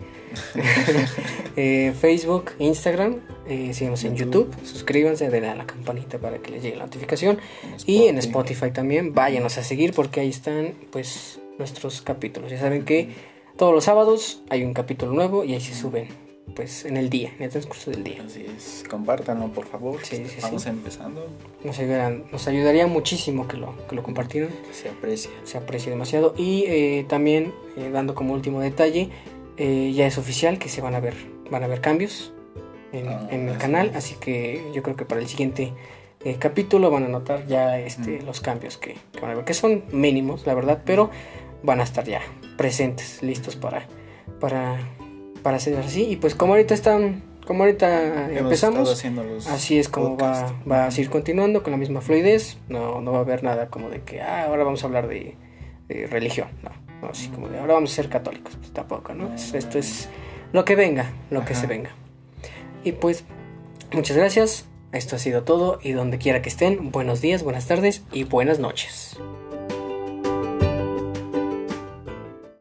[1.56, 3.18] eh, Facebook, Instagram,
[3.48, 7.38] eh, síganos en YouTube, suscríbanse, denle a la campanita para que les llegue la notificación.
[7.86, 8.72] Y en Spotify.
[8.72, 12.52] También, váyanos a seguir porque ahí están pues nuestros capítulos.
[12.52, 13.10] Ya saben que
[13.56, 17.32] todos los sábados hay un capítulo nuevo y ahí se suben pues en el día,
[17.38, 18.24] en el transcurso del día.
[18.26, 20.00] Así es, compártanlo por favor.
[20.04, 21.28] Sí, sí, Vamos empezando.
[21.64, 21.80] Nos,
[22.32, 24.50] nos ayudaría muchísimo que lo, que lo compartieran.
[24.72, 25.32] Se aprecia.
[25.44, 26.34] Se aprecia demasiado.
[26.38, 29.10] Y eh, también, eh, dando como último detalle,
[29.58, 31.16] eh, ya es oficial que se van a ver,
[31.50, 32.34] van a ver cambios
[32.92, 35.74] en, ah, el canal, así que yo creo que para el siguiente
[36.40, 39.86] capítulo van a notar ya este, los cambios que, que, van a ver, que son
[39.92, 41.10] mínimos, la verdad, pero
[41.64, 42.22] van a estar ya
[42.58, 43.88] presentes, listos para,
[44.40, 44.80] para
[45.40, 46.06] para hacer así.
[46.10, 49.04] Y pues como ahorita están, como ahorita empezamos,
[49.48, 52.58] así es como va, va a seguir continuando con la misma fluidez.
[52.70, 55.36] No, no va a haber nada como de que ah, ahora vamos a hablar de,
[56.10, 56.48] religión.
[56.64, 58.56] No, así como de ahora vamos a ser católicos.
[58.58, 59.34] Pues tampoco, ¿no?
[59.34, 60.10] Esto es
[60.54, 61.92] lo que venga, lo que se venga.
[62.84, 63.24] Y pues,
[63.92, 64.66] muchas gracias.
[64.92, 68.58] Esto ha sido todo y donde quiera que estén, buenos días, buenas tardes y buenas
[68.58, 69.20] noches.